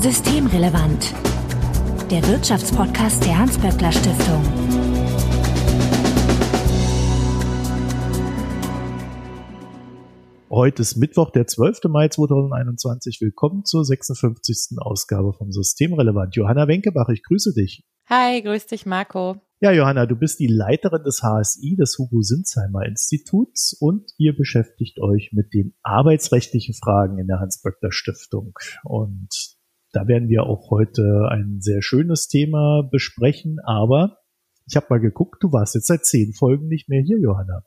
Systemrelevant. 0.00 1.12
Der 2.08 2.22
Wirtschaftspodcast 2.28 3.24
der 3.24 3.36
Hans-Böckler 3.36 3.90
Stiftung. 3.90 4.44
Heute 10.48 10.82
ist 10.82 10.98
Mittwoch, 10.98 11.30
der 11.30 11.48
12. 11.48 11.80
Mai 11.88 12.06
2021. 12.06 13.20
Willkommen 13.20 13.64
zur 13.64 13.84
56. 13.84 14.78
Ausgabe 14.78 15.32
vom 15.32 15.50
Systemrelevant. 15.50 16.36
Johanna 16.36 16.68
Wenkebach, 16.68 17.08
ich 17.08 17.24
grüße 17.24 17.52
dich. 17.52 17.84
Hi, 18.08 18.40
grüß 18.40 18.66
dich, 18.66 18.86
Marco. 18.86 19.40
Ja, 19.60 19.72
Johanna, 19.72 20.06
du 20.06 20.14
bist 20.14 20.38
die 20.38 20.46
Leiterin 20.46 21.02
des 21.02 21.24
HSI, 21.24 21.74
des 21.74 21.98
Hugo 21.98 22.22
Sinsheimer 22.22 22.86
Instituts 22.86 23.76
und 23.80 24.12
ihr 24.16 24.36
beschäftigt 24.36 25.00
euch 25.00 25.30
mit 25.32 25.52
den 25.52 25.74
arbeitsrechtlichen 25.82 26.74
Fragen 26.74 27.18
in 27.18 27.26
der 27.26 27.40
Hans-Böckler 27.40 27.90
Stiftung. 27.90 28.54
Und 28.84 29.57
da 29.98 30.06
werden 30.06 30.28
wir 30.28 30.44
auch 30.44 30.70
heute 30.70 31.28
ein 31.28 31.56
sehr 31.60 31.82
schönes 31.82 32.28
Thema 32.28 32.82
besprechen, 32.88 33.58
aber 33.64 34.18
ich 34.68 34.76
habe 34.76 34.86
mal 34.90 35.00
geguckt, 35.00 35.42
du 35.42 35.50
warst 35.50 35.74
jetzt 35.74 35.88
seit 35.88 36.06
zehn 36.06 36.32
Folgen 36.34 36.68
nicht 36.68 36.88
mehr 36.88 37.02
hier, 37.02 37.18
Johanna. 37.18 37.62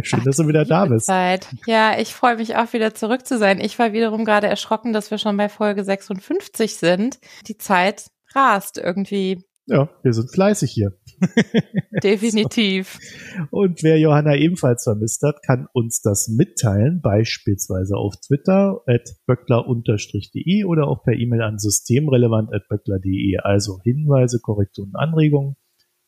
Schön, 0.00 0.20
Ach, 0.20 0.24
dass 0.24 0.38
du 0.38 0.48
wieder 0.48 0.64
da 0.64 0.86
bist. 0.86 1.04
Zeit. 1.04 1.48
Ja, 1.66 1.98
ich 1.98 2.14
freue 2.14 2.36
mich 2.36 2.56
auch 2.56 2.72
wieder 2.72 2.94
zurück 2.94 3.26
zu 3.26 3.36
sein. 3.36 3.60
Ich 3.60 3.78
war 3.78 3.92
wiederum 3.92 4.24
gerade 4.24 4.46
erschrocken, 4.46 4.94
dass 4.94 5.10
wir 5.10 5.18
schon 5.18 5.36
bei 5.36 5.50
Folge 5.50 5.84
56 5.84 6.76
sind. 6.76 7.18
Die 7.46 7.58
Zeit 7.58 8.06
rast 8.34 8.78
irgendwie. 8.78 9.44
Ja, 9.66 9.88
wir 10.02 10.12
sind 10.12 10.32
fleißig 10.32 10.72
hier. 10.72 10.98
Definitiv. 12.02 12.98
So. 13.36 13.58
Und 13.58 13.82
wer 13.84 13.98
Johanna 13.98 14.36
ebenfalls 14.36 14.82
vermisst 14.82 15.22
hat, 15.22 15.36
kann 15.46 15.68
uns 15.72 16.00
das 16.00 16.28
mitteilen, 16.28 17.00
beispielsweise 17.00 17.96
auf 17.96 18.16
Twitter 18.26 18.80
at 18.86 19.08
böckler-de 19.26 20.64
oder 20.64 20.88
auch 20.88 21.04
per 21.04 21.14
E-Mail 21.14 21.42
an 21.42 21.58
systemrelevant.böckler.de. 21.58 23.38
Also 23.38 23.78
Hinweise, 23.84 24.40
Korrekturen, 24.40 24.94
Anregungen 24.94 25.56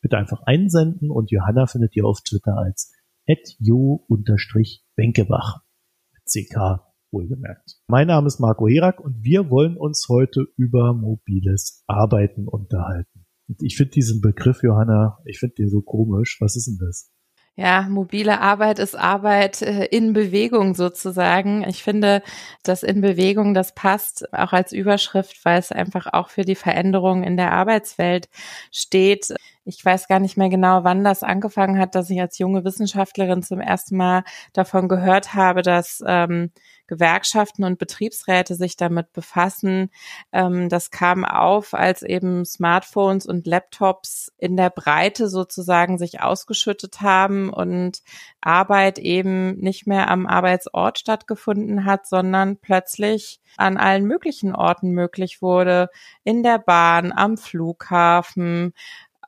bitte 0.01 0.17
einfach 0.17 0.41
einsenden 0.45 1.09
und 1.09 1.31
Johanna 1.31 1.65
findet 1.65 1.95
ihr 1.95 2.05
auf 2.05 2.21
Twitter 2.21 2.57
als 2.57 2.93
jo-benkebach. 3.59 5.61
CK 6.25 6.81
wohlgemerkt. 7.11 7.77
Mein 7.87 8.07
Name 8.07 8.27
ist 8.27 8.39
Marco 8.39 8.67
Herak 8.67 8.99
und 8.99 9.23
wir 9.23 9.49
wollen 9.49 9.77
uns 9.77 10.07
heute 10.09 10.45
über 10.57 10.93
mobiles 10.93 11.83
Arbeiten 11.87 12.47
unterhalten. 12.47 13.24
Ich 13.59 13.77
finde 13.77 13.91
diesen 13.91 14.21
Begriff, 14.21 14.63
Johanna, 14.63 15.19
ich 15.25 15.39
finde 15.39 15.55
den 15.55 15.69
so 15.69 15.81
komisch. 15.81 16.37
Was 16.39 16.55
ist 16.55 16.67
denn 16.67 16.77
das? 16.79 17.11
Ja, 17.57 17.87
mobile 17.89 18.41
Arbeit 18.41 18.79
ist 18.79 18.95
Arbeit 18.95 19.61
äh, 19.61 19.85
in 19.85 20.11
Bewegung 20.11 20.75
sozusagen. 20.75 21.63
Ich 21.63 21.83
finde, 21.83 22.21
das 22.63 22.83
in 22.83 22.99
Bewegung, 22.99 23.53
das 23.53 23.73
passt 23.73 24.33
auch 24.33 24.51
als 24.51 24.73
Überschrift, 24.73 25.45
weil 25.45 25.59
es 25.59 25.71
einfach 25.71 26.07
auch 26.11 26.29
für 26.29 26.43
die 26.43 26.55
Veränderung 26.55 27.23
in 27.23 27.37
der 27.37 27.53
Arbeitswelt 27.53 28.27
steht. 28.71 29.33
Ich 29.67 29.83
weiß 29.83 30.07
gar 30.07 30.19
nicht 30.19 30.37
mehr 30.37 30.49
genau, 30.49 30.83
wann 30.83 31.03
das 31.03 31.23
angefangen 31.23 31.79
hat, 31.79 31.95
dass 31.95 32.11
ich 32.11 32.21
als 32.21 32.37
junge 32.37 32.63
Wissenschaftlerin 32.63 33.41
zum 33.41 33.59
ersten 33.59 33.97
Mal 33.97 34.23
davon 34.53 34.87
gehört 34.87 35.33
habe, 35.33 35.63
dass 35.63 36.03
ähm, 36.05 36.51
Gewerkschaften 36.85 37.63
und 37.63 37.79
Betriebsräte 37.79 38.53
sich 38.53 38.77
damit 38.77 39.11
befassen. 39.11 39.89
Ähm, 40.31 40.69
das 40.69 40.91
kam 40.91 41.25
auf, 41.25 41.73
als 41.73 42.03
eben 42.03 42.45
Smartphones 42.45 43.25
und 43.25 43.47
Laptops 43.47 44.31
in 44.37 44.55
der 44.55 44.69
Breite 44.69 45.29
sozusagen 45.29 45.97
sich 45.97 46.21
ausgeschüttet 46.21 47.01
haben 47.01 47.49
und 47.49 48.03
Arbeit 48.41 48.99
eben 48.99 49.57
nicht 49.57 49.87
mehr 49.87 50.09
am 50.11 50.27
Arbeitsort 50.27 50.99
stattgefunden 50.99 51.85
hat, 51.85 52.05
sondern 52.05 52.57
plötzlich 52.57 53.41
an 53.57 53.77
allen 53.77 54.05
möglichen 54.05 54.53
Orten 54.53 54.91
möglich 54.91 55.41
wurde. 55.41 55.89
In 56.23 56.43
der 56.43 56.59
Bahn, 56.59 57.11
am 57.11 57.37
Flughafen, 57.37 58.73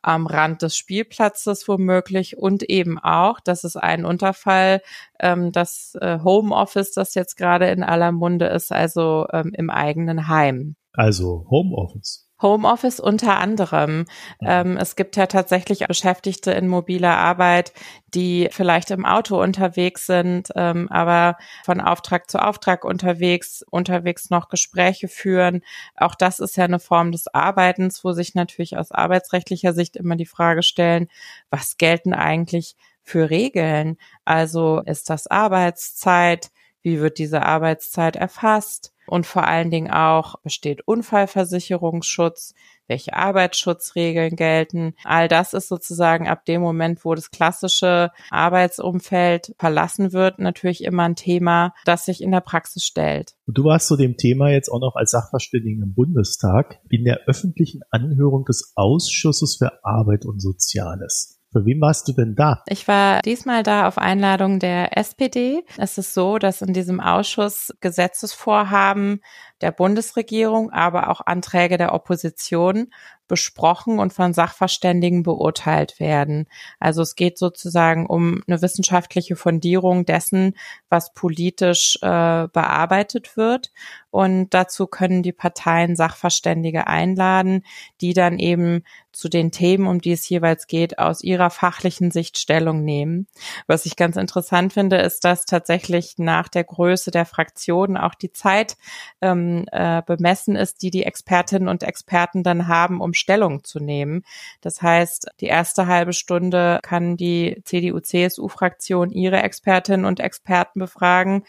am 0.01 0.27
Rand 0.27 0.61
des 0.61 0.75
Spielplatzes 0.75 1.67
womöglich 1.67 2.37
und 2.37 2.63
eben 2.63 2.99
auch, 2.99 3.39
das 3.39 3.63
ist 3.63 3.75
ein 3.75 4.05
Unterfall, 4.05 4.81
ähm, 5.19 5.51
das 5.51 5.97
äh, 6.01 6.19
Homeoffice, 6.23 6.91
das 6.91 7.15
jetzt 7.15 7.35
gerade 7.37 7.67
in 7.69 7.83
aller 7.83 8.11
Munde 8.11 8.47
ist, 8.47 8.71
also 8.71 9.25
ähm, 9.31 9.51
im 9.55 9.69
eigenen 9.69 10.27
Heim. 10.27 10.75
Also 10.93 11.45
Homeoffice. 11.49 12.26
Homeoffice 12.41 12.99
unter 12.99 13.37
anderem. 13.37 14.05
Ähm, 14.41 14.77
es 14.77 14.95
gibt 14.95 15.15
ja 15.15 15.25
tatsächlich 15.27 15.87
Beschäftigte 15.87 16.51
in 16.51 16.67
mobiler 16.67 17.17
Arbeit, 17.17 17.73
die 18.13 18.49
vielleicht 18.51 18.91
im 18.91 19.05
Auto 19.05 19.41
unterwegs 19.41 20.05
sind, 20.05 20.49
ähm, 20.55 20.87
aber 20.89 21.37
von 21.65 21.81
Auftrag 21.81 22.29
zu 22.29 22.39
Auftrag 22.39 22.85
unterwegs, 22.85 23.63
unterwegs 23.69 24.29
noch 24.29 24.49
Gespräche 24.49 25.07
führen. 25.07 25.61
Auch 25.95 26.15
das 26.15 26.39
ist 26.39 26.57
ja 26.57 26.65
eine 26.65 26.79
Form 26.79 27.11
des 27.11 27.27
Arbeitens, 27.27 28.03
wo 28.03 28.11
sich 28.11 28.35
natürlich 28.35 28.77
aus 28.77 28.91
arbeitsrechtlicher 28.91 29.73
Sicht 29.73 29.95
immer 29.95 30.15
die 30.15 30.25
Frage 30.25 30.63
stellen, 30.63 31.07
was 31.49 31.77
gelten 31.77 32.13
eigentlich 32.13 32.75
für 33.03 33.29
Regeln? 33.29 33.97
Also 34.25 34.81
ist 34.85 35.09
das 35.09 35.27
Arbeitszeit? 35.27 36.51
Wie 36.81 36.99
wird 36.99 37.17
diese 37.17 37.43
Arbeitszeit 37.43 38.15
erfasst? 38.15 38.93
Und 39.07 39.25
vor 39.25 39.47
allen 39.47 39.71
Dingen 39.71 39.89
auch, 39.89 40.35
besteht 40.41 40.85
Unfallversicherungsschutz? 40.85 42.53
Welche 42.89 43.13
Arbeitsschutzregeln 43.13 44.35
gelten? 44.35 44.93
All 45.03 45.27
das 45.27 45.53
ist 45.53 45.67
sozusagen 45.67 46.27
ab 46.27 46.45
dem 46.45 46.61
Moment, 46.61 47.03
wo 47.03 47.15
das 47.15 47.31
klassische 47.31 48.11
Arbeitsumfeld 48.29 49.55
verlassen 49.59 50.13
wird, 50.13 50.39
natürlich 50.39 50.83
immer 50.83 51.03
ein 51.03 51.15
Thema, 51.15 51.73
das 51.85 52.05
sich 52.05 52.21
in 52.21 52.31
der 52.31 52.41
Praxis 52.41 52.83
stellt. 52.83 53.35
du 53.47 53.65
warst 53.65 53.87
zu 53.87 53.97
dem 53.97 54.15
Thema 54.15 54.51
jetzt 54.51 54.69
auch 54.69 54.79
noch 54.79 54.95
als 54.95 55.11
Sachverständigen 55.11 55.83
im 55.83 55.93
Bundestag 55.93 56.79
in 56.89 57.03
der 57.03 57.21
öffentlichen 57.27 57.81
Anhörung 57.91 58.45
des 58.45 58.71
Ausschusses 58.75 59.57
für 59.57 59.83
Arbeit 59.83 60.25
und 60.25 60.41
Soziales. 60.41 61.36
Für 61.51 61.65
wen 61.65 61.79
warst 61.79 62.07
du 62.07 62.13
denn 62.13 62.35
da? 62.35 62.61
Ich 62.67 62.87
war 62.87 63.21
diesmal 63.21 63.63
da 63.63 63.87
auf 63.87 63.97
Einladung 63.97 64.59
der 64.59 64.97
SPD. 64.97 65.63
Es 65.77 65.97
ist 65.97 66.13
so, 66.13 66.37
dass 66.37 66.61
in 66.61 66.73
diesem 66.73 66.99
Ausschuss 66.99 67.73
Gesetzesvorhaben 67.79 69.21
der 69.61 69.71
Bundesregierung, 69.71 70.71
aber 70.71 71.09
auch 71.09 71.21
Anträge 71.25 71.77
der 71.77 71.93
Opposition 71.93 72.91
besprochen 73.27 73.99
und 73.99 74.13
von 74.13 74.33
Sachverständigen 74.33 75.23
beurteilt 75.23 75.99
werden. 75.99 76.47
Also 76.79 77.01
es 77.01 77.15
geht 77.15 77.37
sozusagen 77.37 78.05
um 78.05 78.41
eine 78.47 78.61
wissenschaftliche 78.61 79.35
Fundierung 79.35 80.05
dessen, 80.05 80.55
was 80.89 81.13
politisch 81.13 81.97
äh, 82.01 82.47
bearbeitet 82.47 83.35
wird. 83.35 83.71
Und 84.09 84.53
dazu 84.53 84.87
können 84.87 85.23
die 85.23 85.33
Parteien 85.33 85.95
Sachverständige 85.95 86.87
einladen, 86.87 87.63
die 88.01 88.13
dann 88.13 88.39
eben 88.39 88.83
zu 89.11 89.29
den 89.29 89.51
Themen, 89.51 89.87
um 89.87 89.99
die 89.99 90.11
es 90.11 90.29
jeweils 90.29 90.67
geht, 90.67 90.99
aus 90.99 91.23
ihrer 91.23 91.49
fachlichen 91.49 92.11
Sicht 92.11 92.37
Stellung 92.37 92.83
nehmen. 92.83 93.27
Was 93.65 93.85
ich 93.85 93.95
ganz 93.95 94.15
interessant 94.15 94.73
finde, 94.73 94.97
ist, 94.97 95.25
dass 95.25 95.45
tatsächlich 95.45 96.15
nach 96.17 96.47
der 96.47 96.63
Größe 96.63 97.11
der 97.11 97.25
Fraktionen 97.25 97.97
auch 97.97 98.15
die 98.15 98.31
Zeit 98.31 98.77
ähm, 99.21 99.46
äh, 99.71 100.01
bemessen 100.05 100.55
ist, 100.55 100.81
die 100.81 100.91
die 100.91 101.03
Expertinnen 101.03 101.67
und 101.67 101.83
Experten 101.83 102.43
dann 102.43 102.67
haben, 102.67 103.01
um 103.01 103.13
Stellung 103.13 103.63
zu 103.63 103.79
nehmen. 103.79 104.23
Das 104.61 104.81
heißt, 104.81 105.27
die 105.39 105.47
erste 105.47 105.87
halbe 105.87 106.13
Stunde 106.13 106.79
kann 106.83 107.17
die 107.17 107.61
CDU-CSU-Fraktion 107.63 109.11
ihre 109.11 109.41
Expertinnen 109.41 110.05
und 110.05 110.19
Experten 110.19 110.79
befragen. 110.79 111.43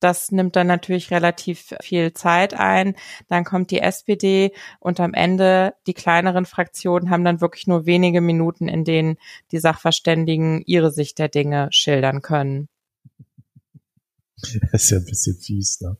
Das 0.00 0.32
nimmt 0.32 0.56
dann 0.56 0.66
natürlich 0.66 1.10
relativ 1.10 1.74
viel 1.82 2.14
Zeit 2.14 2.54
ein. 2.54 2.96
Dann 3.28 3.44
kommt 3.44 3.70
die 3.70 3.80
SPD 3.80 4.52
und 4.80 4.98
am 4.98 5.12
Ende 5.12 5.74
die 5.86 5.94
kleineren 5.94 6.46
Fraktionen 6.46 7.10
haben 7.10 7.24
dann 7.24 7.42
wirklich 7.42 7.66
nur 7.66 7.84
wenige 7.84 8.22
Minuten, 8.22 8.66
in 8.66 8.84
denen 8.84 9.16
die 9.52 9.58
Sachverständigen 9.58 10.62
ihre 10.66 10.90
Sicht 10.90 11.18
der 11.18 11.28
Dinge 11.28 11.68
schildern 11.70 12.22
können. 12.22 12.68
Das 14.40 14.54
ist 14.84 14.90
ja 14.90 14.98
ein 14.98 15.04
bisschen 15.04 15.36
fies, 15.36 15.80
ne? 15.80 15.96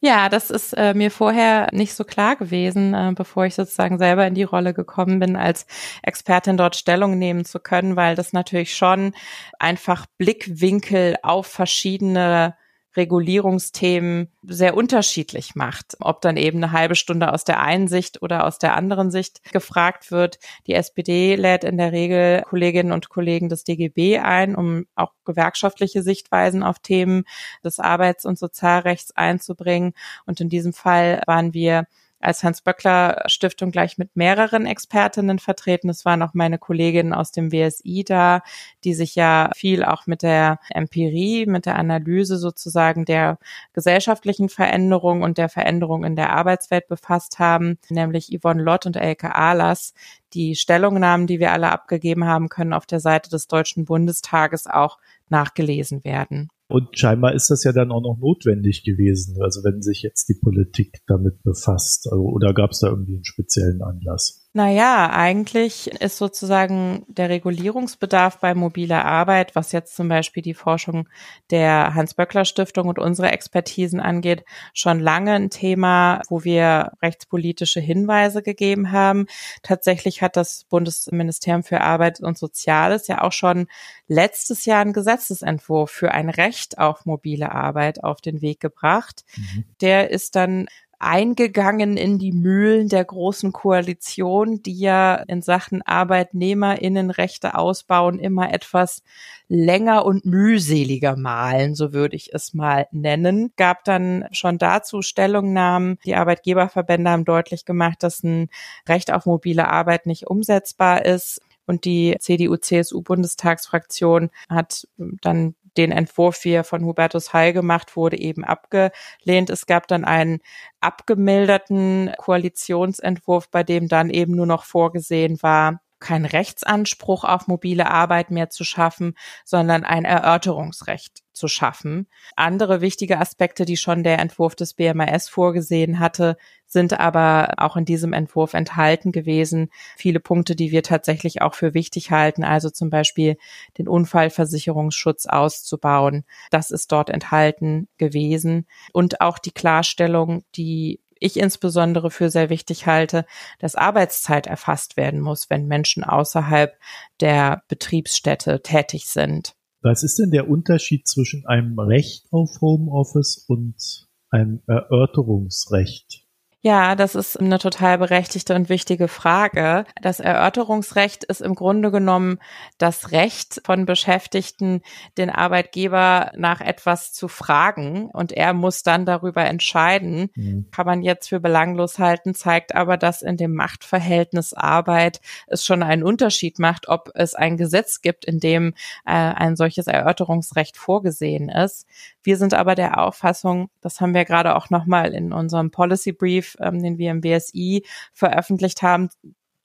Ja, 0.00 0.28
das 0.28 0.50
ist 0.50 0.72
äh, 0.74 0.94
mir 0.94 1.10
vorher 1.10 1.68
nicht 1.72 1.94
so 1.94 2.04
klar 2.04 2.36
gewesen, 2.36 2.94
äh, 2.94 3.12
bevor 3.14 3.46
ich 3.46 3.54
sozusagen 3.54 3.98
selber 3.98 4.26
in 4.26 4.34
die 4.34 4.42
Rolle 4.42 4.74
gekommen 4.74 5.20
bin, 5.20 5.36
als 5.36 5.66
Expertin 6.02 6.56
dort 6.56 6.76
Stellung 6.76 7.18
nehmen 7.18 7.44
zu 7.44 7.60
können, 7.60 7.96
weil 7.96 8.14
das 8.14 8.32
natürlich 8.32 8.74
schon 8.74 9.14
einfach 9.58 10.06
Blickwinkel 10.18 11.16
auf 11.22 11.46
verschiedene 11.46 12.54
Regulierungsthemen 12.96 14.28
sehr 14.42 14.76
unterschiedlich 14.76 15.54
macht. 15.54 15.96
Ob 16.00 16.20
dann 16.20 16.36
eben 16.36 16.62
eine 16.62 16.72
halbe 16.72 16.94
Stunde 16.94 17.32
aus 17.32 17.44
der 17.44 17.60
einen 17.60 17.88
Sicht 17.88 18.22
oder 18.22 18.46
aus 18.46 18.58
der 18.58 18.74
anderen 18.74 19.10
Sicht 19.10 19.42
gefragt 19.52 20.10
wird. 20.10 20.38
Die 20.66 20.74
SPD 20.74 21.36
lädt 21.36 21.64
in 21.64 21.78
der 21.78 21.92
Regel 21.92 22.42
Kolleginnen 22.42 22.92
und 22.92 23.08
Kollegen 23.08 23.48
des 23.48 23.64
DGB 23.64 24.18
ein, 24.18 24.54
um 24.54 24.86
auch 24.94 25.12
gewerkschaftliche 25.24 26.02
Sichtweisen 26.02 26.62
auf 26.62 26.78
Themen 26.78 27.24
des 27.64 27.78
Arbeits- 27.78 28.24
und 28.24 28.38
Sozialrechts 28.38 29.12
einzubringen. 29.16 29.94
Und 30.26 30.40
in 30.40 30.48
diesem 30.48 30.72
Fall 30.72 31.22
waren 31.26 31.54
wir 31.54 31.86
als 32.24 32.42
Hans-Böckler-Stiftung 32.42 33.70
gleich 33.70 33.98
mit 33.98 34.16
mehreren 34.16 34.66
Expertinnen 34.66 35.38
vertreten. 35.38 35.88
Es 35.88 36.04
waren 36.04 36.22
auch 36.22 36.34
meine 36.34 36.58
Kolleginnen 36.58 37.12
aus 37.12 37.30
dem 37.30 37.52
WSI 37.52 38.04
da, 38.04 38.42
die 38.84 38.94
sich 38.94 39.14
ja 39.14 39.50
viel 39.54 39.84
auch 39.84 40.06
mit 40.06 40.22
der 40.22 40.58
Empirie, 40.70 41.46
mit 41.46 41.66
der 41.66 41.76
Analyse 41.76 42.38
sozusagen 42.38 43.04
der 43.04 43.38
gesellschaftlichen 43.72 44.48
Veränderung 44.48 45.22
und 45.22 45.38
der 45.38 45.48
Veränderung 45.48 46.04
in 46.04 46.16
der 46.16 46.30
Arbeitswelt 46.30 46.88
befasst 46.88 47.38
haben, 47.38 47.78
nämlich 47.90 48.30
Yvonne 48.36 48.62
Lott 48.62 48.86
und 48.86 48.96
Elke 48.96 49.34
Ahlers, 49.34 49.94
die 50.32 50.56
Stellungnahmen, 50.56 51.26
die 51.26 51.38
wir 51.38 51.52
alle 51.52 51.70
abgegeben 51.70 52.24
haben, 52.24 52.48
können 52.48 52.72
auf 52.72 52.86
der 52.86 53.00
Seite 53.00 53.30
des 53.30 53.46
Deutschen 53.46 53.84
Bundestages 53.84 54.66
auch 54.66 54.98
nachgelesen 55.28 56.04
werden. 56.04 56.50
Und 56.68 56.98
scheinbar 56.98 57.34
ist 57.34 57.50
das 57.50 57.62
ja 57.64 57.72
dann 57.72 57.92
auch 57.92 58.00
noch 58.00 58.18
notwendig 58.18 58.84
gewesen, 58.84 59.40
also 59.42 59.62
wenn 59.64 59.82
sich 59.82 60.02
jetzt 60.02 60.28
die 60.28 60.38
Politik 60.40 61.02
damit 61.06 61.42
befasst. 61.42 62.08
Also, 62.10 62.22
oder 62.24 62.54
gab 62.54 62.70
es 62.70 62.80
da 62.80 62.88
irgendwie 62.88 63.16
einen 63.16 63.24
speziellen 63.24 63.82
Anlass? 63.82 64.43
Naja, 64.56 65.10
eigentlich 65.10 65.88
ist 66.00 66.16
sozusagen 66.16 67.04
der 67.08 67.28
Regulierungsbedarf 67.28 68.38
bei 68.38 68.54
mobiler 68.54 69.04
Arbeit, 69.04 69.56
was 69.56 69.72
jetzt 69.72 69.96
zum 69.96 70.06
Beispiel 70.08 70.44
die 70.44 70.54
Forschung 70.54 71.08
der 71.50 71.92
Hans-Böckler-Stiftung 71.96 72.86
und 72.86 73.00
unsere 73.00 73.32
Expertisen 73.32 73.98
angeht, 73.98 74.44
schon 74.72 75.00
lange 75.00 75.32
ein 75.32 75.50
Thema, 75.50 76.22
wo 76.28 76.44
wir 76.44 76.92
rechtspolitische 77.02 77.80
Hinweise 77.80 78.42
gegeben 78.44 78.92
haben. 78.92 79.26
Tatsächlich 79.64 80.22
hat 80.22 80.36
das 80.36 80.66
Bundesministerium 80.70 81.64
für 81.64 81.80
Arbeit 81.80 82.20
und 82.20 82.38
Soziales 82.38 83.08
ja 83.08 83.22
auch 83.22 83.32
schon 83.32 83.66
letztes 84.06 84.66
Jahr 84.66 84.82
einen 84.82 84.92
Gesetzesentwurf 84.92 85.90
für 85.90 86.12
ein 86.12 86.30
Recht 86.30 86.78
auf 86.78 87.06
mobile 87.06 87.50
Arbeit 87.50 88.04
auf 88.04 88.20
den 88.20 88.40
Weg 88.40 88.60
gebracht. 88.60 89.24
Mhm. 89.36 89.64
Der 89.80 90.10
ist 90.12 90.36
dann 90.36 90.68
eingegangen 91.04 91.96
in 91.96 92.18
die 92.18 92.32
Mühlen 92.32 92.88
der 92.88 93.04
großen 93.04 93.52
Koalition, 93.52 94.62
die 94.62 94.78
ja 94.78 95.14
in 95.14 95.42
Sachen 95.42 95.82
Arbeitnehmerinnenrechte 95.82 97.56
ausbauen 97.56 98.18
immer 98.18 98.52
etwas 98.52 99.02
länger 99.48 100.06
und 100.06 100.24
mühseliger 100.24 101.16
malen, 101.16 101.74
so 101.74 101.92
würde 101.92 102.16
ich 102.16 102.32
es 102.32 102.54
mal 102.54 102.86
nennen. 102.90 103.52
Gab 103.56 103.84
dann 103.84 104.26
schon 104.32 104.58
dazu 104.58 105.02
Stellungnahmen. 105.02 105.98
Die 106.04 106.14
Arbeitgeberverbände 106.14 107.10
haben 107.10 107.24
deutlich 107.24 107.64
gemacht, 107.64 108.02
dass 108.02 108.22
ein 108.22 108.48
Recht 108.88 109.12
auf 109.12 109.26
mobile 109.26 109.68
Arbeit 109.68 110.06
nicht 110.06 110.26
umsetzbar 110.26 111.04
ist. 111.04 111.40
Und 111.66 111.84
die 111.84 112.16
CDU-CSU-Bundestagsfraktion 112.18 114.30
hat 114.48 114.88
dann 114.96 115.54
den 115.76 115.92
Entwurf, 115.92 116.44
wie 116.44 116.52
er 116.52 116.64
von 116.64 116.84
Hubertus 116.84 117.32
Heil 117.32 117.52
gemacht 117.52 117.96
wurde, 117.96 118.18
eben 118.18 118.44
abgelehnt. 118.44 119.50
Es 119.50 119.66
gab 119.66 119.88
dann 119.88 120.04
einen 120.04 120.40
abgemilderten 120.80 122.12
Koalitionsentwurf, 122.18 123.50
bei 123.50 123.62
dem 123.62 123.88
dann 123.88 124.10
eben 124.10 124.34
nur 124.34 124.46
noch 124.46 124.64
vorgesehen 124.64 125.42
war, 125.42 125.80
kein 125.98 126.24
Rechtsanspruch 126.24 127.24
auf 127.24 127.46
mobile 127.46 127.90
Arbeit 127.90 128.30
mehr 128.30 128.50
zu 128.50 128.64
schaffen, 128.64 129.14
sondern 129.44 129.84
ein 129.84 130.04
Erörterungsrecht 130.04 131.22
zu 131.32 131.48
schaffen. 131.48 132.06
Andere 132.36 132.80
wichtige 132.80 133.18
Aspekte, 133.18 133.64
die 133.64 133.76
schon 133.76 134.04
der 134.04 134.18
Entwurf 134.18 134.54
des 134.54 134.74
BMAS 134.74 135.28
vorgesehen 135.28 135.98
hatte, 135.98 136.36
sind 136.66 136.98
aber 136.98 137.54
auch 137.58 137.76
in 137.76 137.84
diesem 137.84 138.12
Entwurf 138.12 138.54
enthalten 138.54 139.12
gewesen. 139.12 139.70
Viele 139.96 140.20
Punkte, 140.20 140.56
die 140.56 140.70
wir 140.70 140.82
tatsächlich 140.82 141.42
auch 141.42 141.54
für 141.54 141.74
wichtig 141.74 142.10
halten, 142.10 142.44
also 142.44 142.70
zum 142.70 142.90
Beispiel 142.90 143.36
den 143.78 143.88
Unfallversicherungsschutz 143.88 145.26
auszubauen. 145.26 146.24
Das 146.50 146.70
ist 146.70 146.90
dort 146.92 147.10
enthalten 147.10 147.88
gewesen. 147.98 148.66
Und 148.92 149.20
auch 149.20 149.38
die 149.38 149.52
Klarstellung, 149.52 150.44
die 150.56 151.00
ich 151.24 151.38
insbesondere 151.38 152.10
für 152.10 152.30
sehr 152.30 152.50
wichtig 152.50 152.86
halte, 152.86 153.24
dass 153.58 153.76
Arbeitszeit 153.76 154.46
erfasst 154.46 154.96
werden 154.96 155.20
muss, 155.20 155.50
wenn 155.50 155.66
Menschen 155.66 156.04
außerhalb 156.04 156.78
der 157.20 157.62
Betriebsstätte 157.68 158.62
tätig 158.62 159.06
sind. 159.06 159.54
Was 159.82 160.02
ist 160.02 160.18
denn 160.18 160.30
der 160.30 160.48
Unterschied 160.48 161.06
zwischen 161.06 161.46
einem 161.46 161.78
Recht 161.78 162.26
auf 162.30 162.60
Homeoffice 162.60 163.44
und 163.48 164.08
einem 164.30 164.62
Erörterungsrecht? 164.66 166.23
Ja, 166.66 166.94
das 166.94 167.14
ist 167.14 167.38
eine 167.38 167.58
total 167.58 167.98
berechtigte 167.98 168.54
und 168.54 168.70
wichtige 168.70 169.06
Frage. 169.06 169.84
Das 170.00 170.18
Erörterungsrecht 170.18 171.22
ist 171.22 171.42
im 171.42 171.54
Grunde 171.54 171.90
genommen 171.90 172.38
das 172.78 173.12
Recht 173.12 173.60
von 173.66 173.84
Beschäftigten, 173.84 174.80
den 175.18 175.28
Arbeitgeber 175.28 176.32
nach 176.38 176.62
etwas 176.62 177.12
zu 177.12 177.28
fragen 177.28 178.06
und 178.06 178.32
er 178.32 178.54
muss 178.54 178.82
dann 178.82 179.04
darüber 179.04 179.44
entscheiden. 179.44 180.30
Mhm. 180.36 180.68
Kann 180.70 180.86
man 180.86 181.02
jetzt 181.02 181.28
für 181.28 181.38
belanglos 181.38 181.98
halten, 181.98 182.34
zeigt 182.34 182.74
aber, 182.74 182.96
dass 182.96 183.20
in 183.20 183.36
dem 183.36 183.54
Machtverhältnis 183.54 184.54
Arbeit 184.54 185.20
es 185.46 185.66
schon 185.66 185.82
einen 185.82 186.02
Unterschied 186.02 186.58
macht, 186.58 186.88
ob 186.88 187.10
es 187.12 187.34
ein 187.34 187.58
Gesetz 187.58 188.00
gibt, 188.00 188.24
in 188.24 188.40
dem 188.40 188.72
äh, 189.04 189.12
ein 189.12 189.56
solches 189.56 189.86
Erörterungsrecht 189.86 190.78
vorgesehen 190.78 191.50
ist. 191.50 191.86
Wir 192.22 192.38
sind 192.38 192.54
aber 192.54 192.74
der 192.74 192.96
Auffassung, 193.02 193.68
das 193.82 194.00
haben 194.00 194.14
wir 194.14 194.24
gerade 194.24 194.56
auch 194.56 194.70
nochmal 194.70 195.12
in 195.12 195.34
unserem 195.34 195.70
Policy 195.70 196.12
Brief 196.12 196.53
ähm, 196.60 196.82
den 196.82 196.98
wir 196.98 197.10
im 197.10 197.20
BSI 197.20 197.84
veröffentlicht 198.12 198.82
haben, 198.82 199.08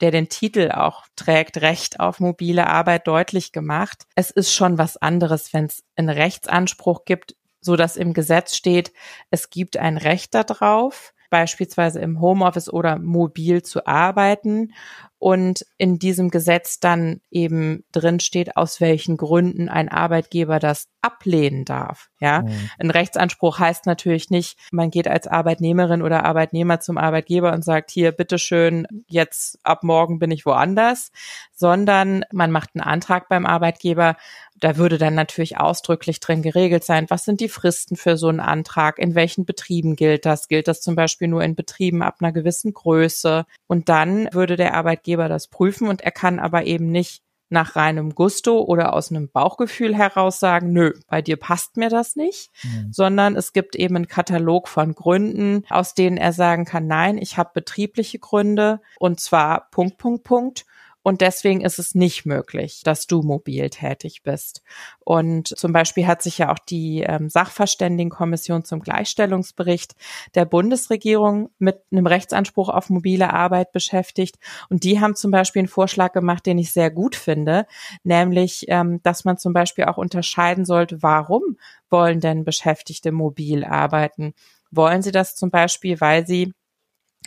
der 0.01 0.12
den 0.12 0.30
Titel 0.30 0.71
auch 0.71 1.03
trägt, 1.15 1.62
Recht 1.62 2.00
auf 2.00 2.19
mobile 2.19 2.68
Arbeit 2.68 3.07
deutlich 3.07 3.51
gemacht. 3.51 4.06
Es 4.15 4.31
ist 4.31 4.53
schon 4.53 4.77
was 4.77 4.97
anderes, 4.97 5.53
wenn 5.53 5.65
es 5.65 5.83
einen 5.95 6.09
Rechtsanspruch 6.09 7.06
gibt, 7.06 7.36
so 7.62 7.75
dass 7.75 7.97
im 7.97 8.13
Gesetz 8.13 8.56
steht, 8.56 8.94
es 9.30 9.50
gibt 9.50 9.77
ein 9.77 9.97
Recht 9.97 10.33
darauf, 10.33 11.13
beispielsweise 11.30 12.00
im 12.00 12.21
Homeoffice 12.21 12.71
oder 12.71 12.97
mobil 12.97 13.62
zu 13.62 13.85
arbeiten 13.85 14.74
und 15.19 15.66
in 15.77 16.00
diesem 16.00 16.31
Gesetz 16.31 16.80
dann 16.80 17.19
eben 17.30 17.83
drin 17.92 18.21
steht, 18.21 18.56
aus 18.56 18.80
welchen 18.80 19.18
Gründen 19.18 19.68
ein 19.68 19.89
Arbeitgeber 19.89 20.60
das 20.60 20.88
ablehnen 21.01 21.66
darf. 21.66 22.10
Ja, 22.19 22.42
mhm. 22.42 22.69
ein 22.80 22.92
Rechtsanspruch 22.92 23.60
heißt 23.60 23.86
natürlich 23.86 24.30
nicht, 24.30 24.57
man 24.71 24.89
geht 24.89 25.07
als 25.07 25.27
Arbeitnehmerin 25.27 26.01
oder 26.01 26.25
Arbeitnehmer 26.25 26.80
zum 26.80 26.98
Arbeitgeber 26.98 27.54
und 27.54 27.63
sagt 27.63 27.92
hier, 27.92 28.13
bitteschön, 28.13 28.88
jetzt 29.07 29.60
ab 29.63 29.83
morgen 29.83 30.19
bin 30.19 30.31
ich 30.31 30.45
woanders, 30.45 31.12
sondern 31.54 32.24
man 32.31 32.51
macht 32.51 32.69
einen 32.74 32.83
Antrag 32.83 33.27
beim 33.27 33.45
Arbeitgeber 33.45 34.16
da 34.60 34.77
würde 34.77 34.98
dann 34.98 35.16
natürlich 35.16 35.57
ausdrücklich 35.57 36.19
drin 36.19 36.42
geregelt 36.42 36.83
sein, 36.83 37.06
was 37.10 37.24
sind 37.24 37.39
die 37.39 37.50
Fristen 37.50 37.95
für 37.95 38.18
so 38.18 38.27
einen 38.27 38.39
Antrag, 38.39 39.00
in 39.00 39.16
welchen 39.16 39.45
Betrieben 39.45 39.95
gilt 39.95 40.25
das, 40.25 40.48
gilt 40.48 40.68
das 40.68 40.81
zum 40.81 40.95
Beispiel 40.95 41.27
nur 41.27 41.44
in 41.44 41.56
Betrieben 41.56 42.01
ab 42.01 42.18
einer 42.19 42.31
gewissen 42.31 42.74
Größe. 42.74 43.45
Und 43.68 43.89
dann 43.89 44.27
würde 44.33 44.56
der 44.56 44.74
Arbeitgeber 44.74 45.08
das 45.17 45.47
prüfen 45.47 45.88
und 45.88 46.01
er 46.01 46.11
kann 46.11 46.39
aber 46.39 46.65
eben 46.65 46.91
nicht 46.91 47.23
nach 47.50 47.75
reinem 47.75 48.13
Gusto 48.13 48.61
oder 48.61 48.94
aus 48.94 49.09
einem 49.09 49.29
Bauchgefühl 49.29 49.95
heraus 49.95 50.39
sagen, 50.39 50.71
nö, 50.71 50.94
bei 51.07 51.21
dir 51.21 51.38
passt 51.38 51.77
mir 51.77 51.89
das 51.89 52.15
nicht, 52.15 52.51
mhm. 52.63 52.94
sondern 52.94 53.35
es 53.35 53.53
gibt 53.53 53.75
eben 53.75 53.95
einen 53.95 54.07
Katalog 54.07 54.67
von 54.67 54.94
Gründen, 54.94 55.65
aus 55.69 55.95
denen 55.95 56.17
er 56.17 56.31
sagen 56.31 56.66
kann, 56.66 56.85
nein, 56.87 57.18
ich 57.18 57.37
habe 57.37 57.49
betriebliche 57.54 58.19
Gründe 58.19 58.81
und 58.99 59.19
zwar 59.19 59.69
Punkt, 59.71 59.97
Punkt, 59.97 60.23
Punkt. 60.23 60.66
Und 61.01 61.21
deswegen 61.21 61.61
ist 61.61 61.79
es 61.79 61.95
nicht 61.95 62.25
möglich, 62.25 62.81
dass 62.83 63.07
du 63.07 63.21
mobil 63.21 63.69
tätig 63.69 64.21
bist. 64.23 64.61
Und 64.99 65.47
zum 65.47 65.71
Beispiel 65.71 66.06
hat 66.06 66.21
sich 66.21 66.39
ja 66.39 66.51
auch 66.51 66.59
die 66.59 67.03
ähm, 67.07 67.29
Sachverständigenkommission 67.29 68.65
zum 68.65 68.81
Gleichstellungsbericht 68.81 69.95
der 70.35 70.45
Bundesregierung 70.45 71.49
mit 71.57 71.81
einem 71.91 72.06
Rechtsanspruch 72.06 72.68
auf 72.68 72.89
mobile 72.89 73.33
Arbeit 73.33 73.71
beschäftigt. 73.71 74.37
Und 74.69 74.83
die 74.83 74.99
haben 74.99 75.15
zum 75.15 75.31
Beispiel 75.31 75.61
einen 75.61 75.68
Vorschlag 75.69 76.11
gemacht, 76.11 76.45
den 76.45 76.57
ich 76.57 76.73
sehr 76.73 76.91
gut 76.91 77.15
finde, 77.15 77.65
nämlich, 78.03 78.65
ähm, 78.68 79.01
dass 79.01 79.23
man 79.23 79.37
zum 79.37 79.53
Beispiel 79.53 79.85
auch 79.85 79.97
unterscheiden 79.97 80.65
sollte, 80.65 81.01
warum 81.01 81.57
wollen 81.89 82.19
denn 82.19 82.44
Beschäftigte 82.44 83.11
mobil 83.13 83.63
arbeiten? 83.63 84.33
Wollen 84.69 85.01
sie 85.01 85.11
das 85.11 85.35
zum 85.35 85.49
Beispiel, 85.49 85.99
weil 86.01 86.27
sie 86.27 86.53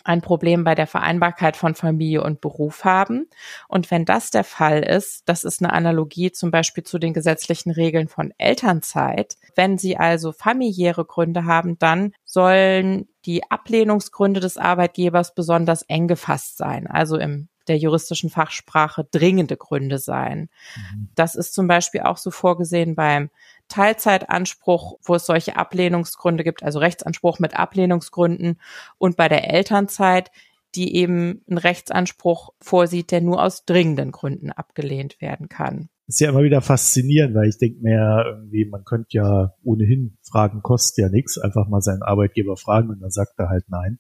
ein 0.04 0.20
Problem 0.20 0.64
bei 0.64 0.74
der 0.74 0.86
Vereinbarkeit 0.86 1.56
von 1.56 1.74
Familie 1.74 2.22
und 2.22 2.40
Beruf 2.40 2.84
haben. 2.84 3.28
Und 3.68 3.90
wenn 3.90 4.04
das 4.04 4.30
der 4.30 4.44
Fall 4.44 4.82
ist, 4.82 5.28
das 5.28 5.44
ist 5.44 5.62
eine 5.62 5.72
Analogie 5.72 6.32
zum 6.32 6.50
Beispiel 6.50 6.84
zu 6.84 6.98
den 6.98 7.14
gesetzlichen 7.14 7.70
Regeln 7.70 8.08
von 8.08 8.32
Elternzeit. 8.38 9.36
Wenn 9.54 9.78
Sie 9.78 9.96
also 9.96 10.32
familiäre 10.32 11.04
Gründe 11.04 11.44
haben, 11.44 11.78
dann 11.78 12.12
sollen 12.24 13.08
die 13.24 13.50
Ablehnungsgründe 13.50 14.40
des 14.40 14.56
Arbeitgebers 14.56 15.34
besonders 15.34 15.82
eng 15.82 16.08
gefasst 16.08 16.56
sein, 16.56 16.86
also 16.86 17.16
im 17.16 17.48
der 17.68 17.78
juristischen 17.78 18.30
Fachsprache 18.30 19.06
dringende 19.10 19.56
Gründe 19.56 19.98
sein. 19.98 20.48
Mhm. 20.76 21.08
Das 21.14 21.34
ist 21.34 21.54
zum 21.54 21.66
Beispiel 21.68 22.02
auch 22.02 22.16
so 22.16 22.30
vorgesehen 22.30 22.94
beim 22.94 23.30
Teilzeitanspruch, 23.72 24.98
wo 25.02 25.14
es 25.14 25.24
solche 25.24 25.56
Ablehnungsgründe 25.56 26.44
gibt, 26.44 26.62
also 26.62 26.78
Rechtsanspruch 26.78 27.38
mit 27.38 27.58
Ablehnungsgründen 27.58 28.60
und 28.98 29.16
bei 29.16 29.28
der 29.28 29.50
Elternzeit, 29.50 30.30
die 30.74 30.94
eben 30.94 31.42
einen 31.48 31.58
Rechtsanspruch 31.58 32.50
vorsieht, 32.60 33.10
der 33.10 33.22
nur 33.22 33.42
aus 33.42 33.64
dringenden 33.64 34.12
Gründen 34.12 34.52
abgelehnt 34.52 35.20
werden 35.20 35.48
kann. 35.48 35.88
Das 36.06 36.16
ist 36.16 36.20
ja 36.20 36.28
immer 36.28 36.42
wieder 36.42 36.60
faszinierend, 36.60 37.34
weil 37.34 37.48
ich 37.48 37.56
denke 37.56 37.80
mir 37.80 38.24
irgendwie, 38.26 38.66
man 38.66 38.84
könnte 38.84 39.08
ja 39.12 39.54
ohnehin 39.64 40.18
fragen, 40.22 40.60
kostet 40.60 41.04
ja 41.04 41.08
nichts, 41.08 41.38
einfach 41.38 41.68
mal 41.68 41.80
seinen 41.80 42.02
Arbeitgeber 42.02 42.56
fragen 42.56 42.90
und 42.90 43.00
dann 43.00 43.10
sagt 43.10 43.38
er 43.38 43.48
halt 43.48 43.64
nein. 43.68 43.98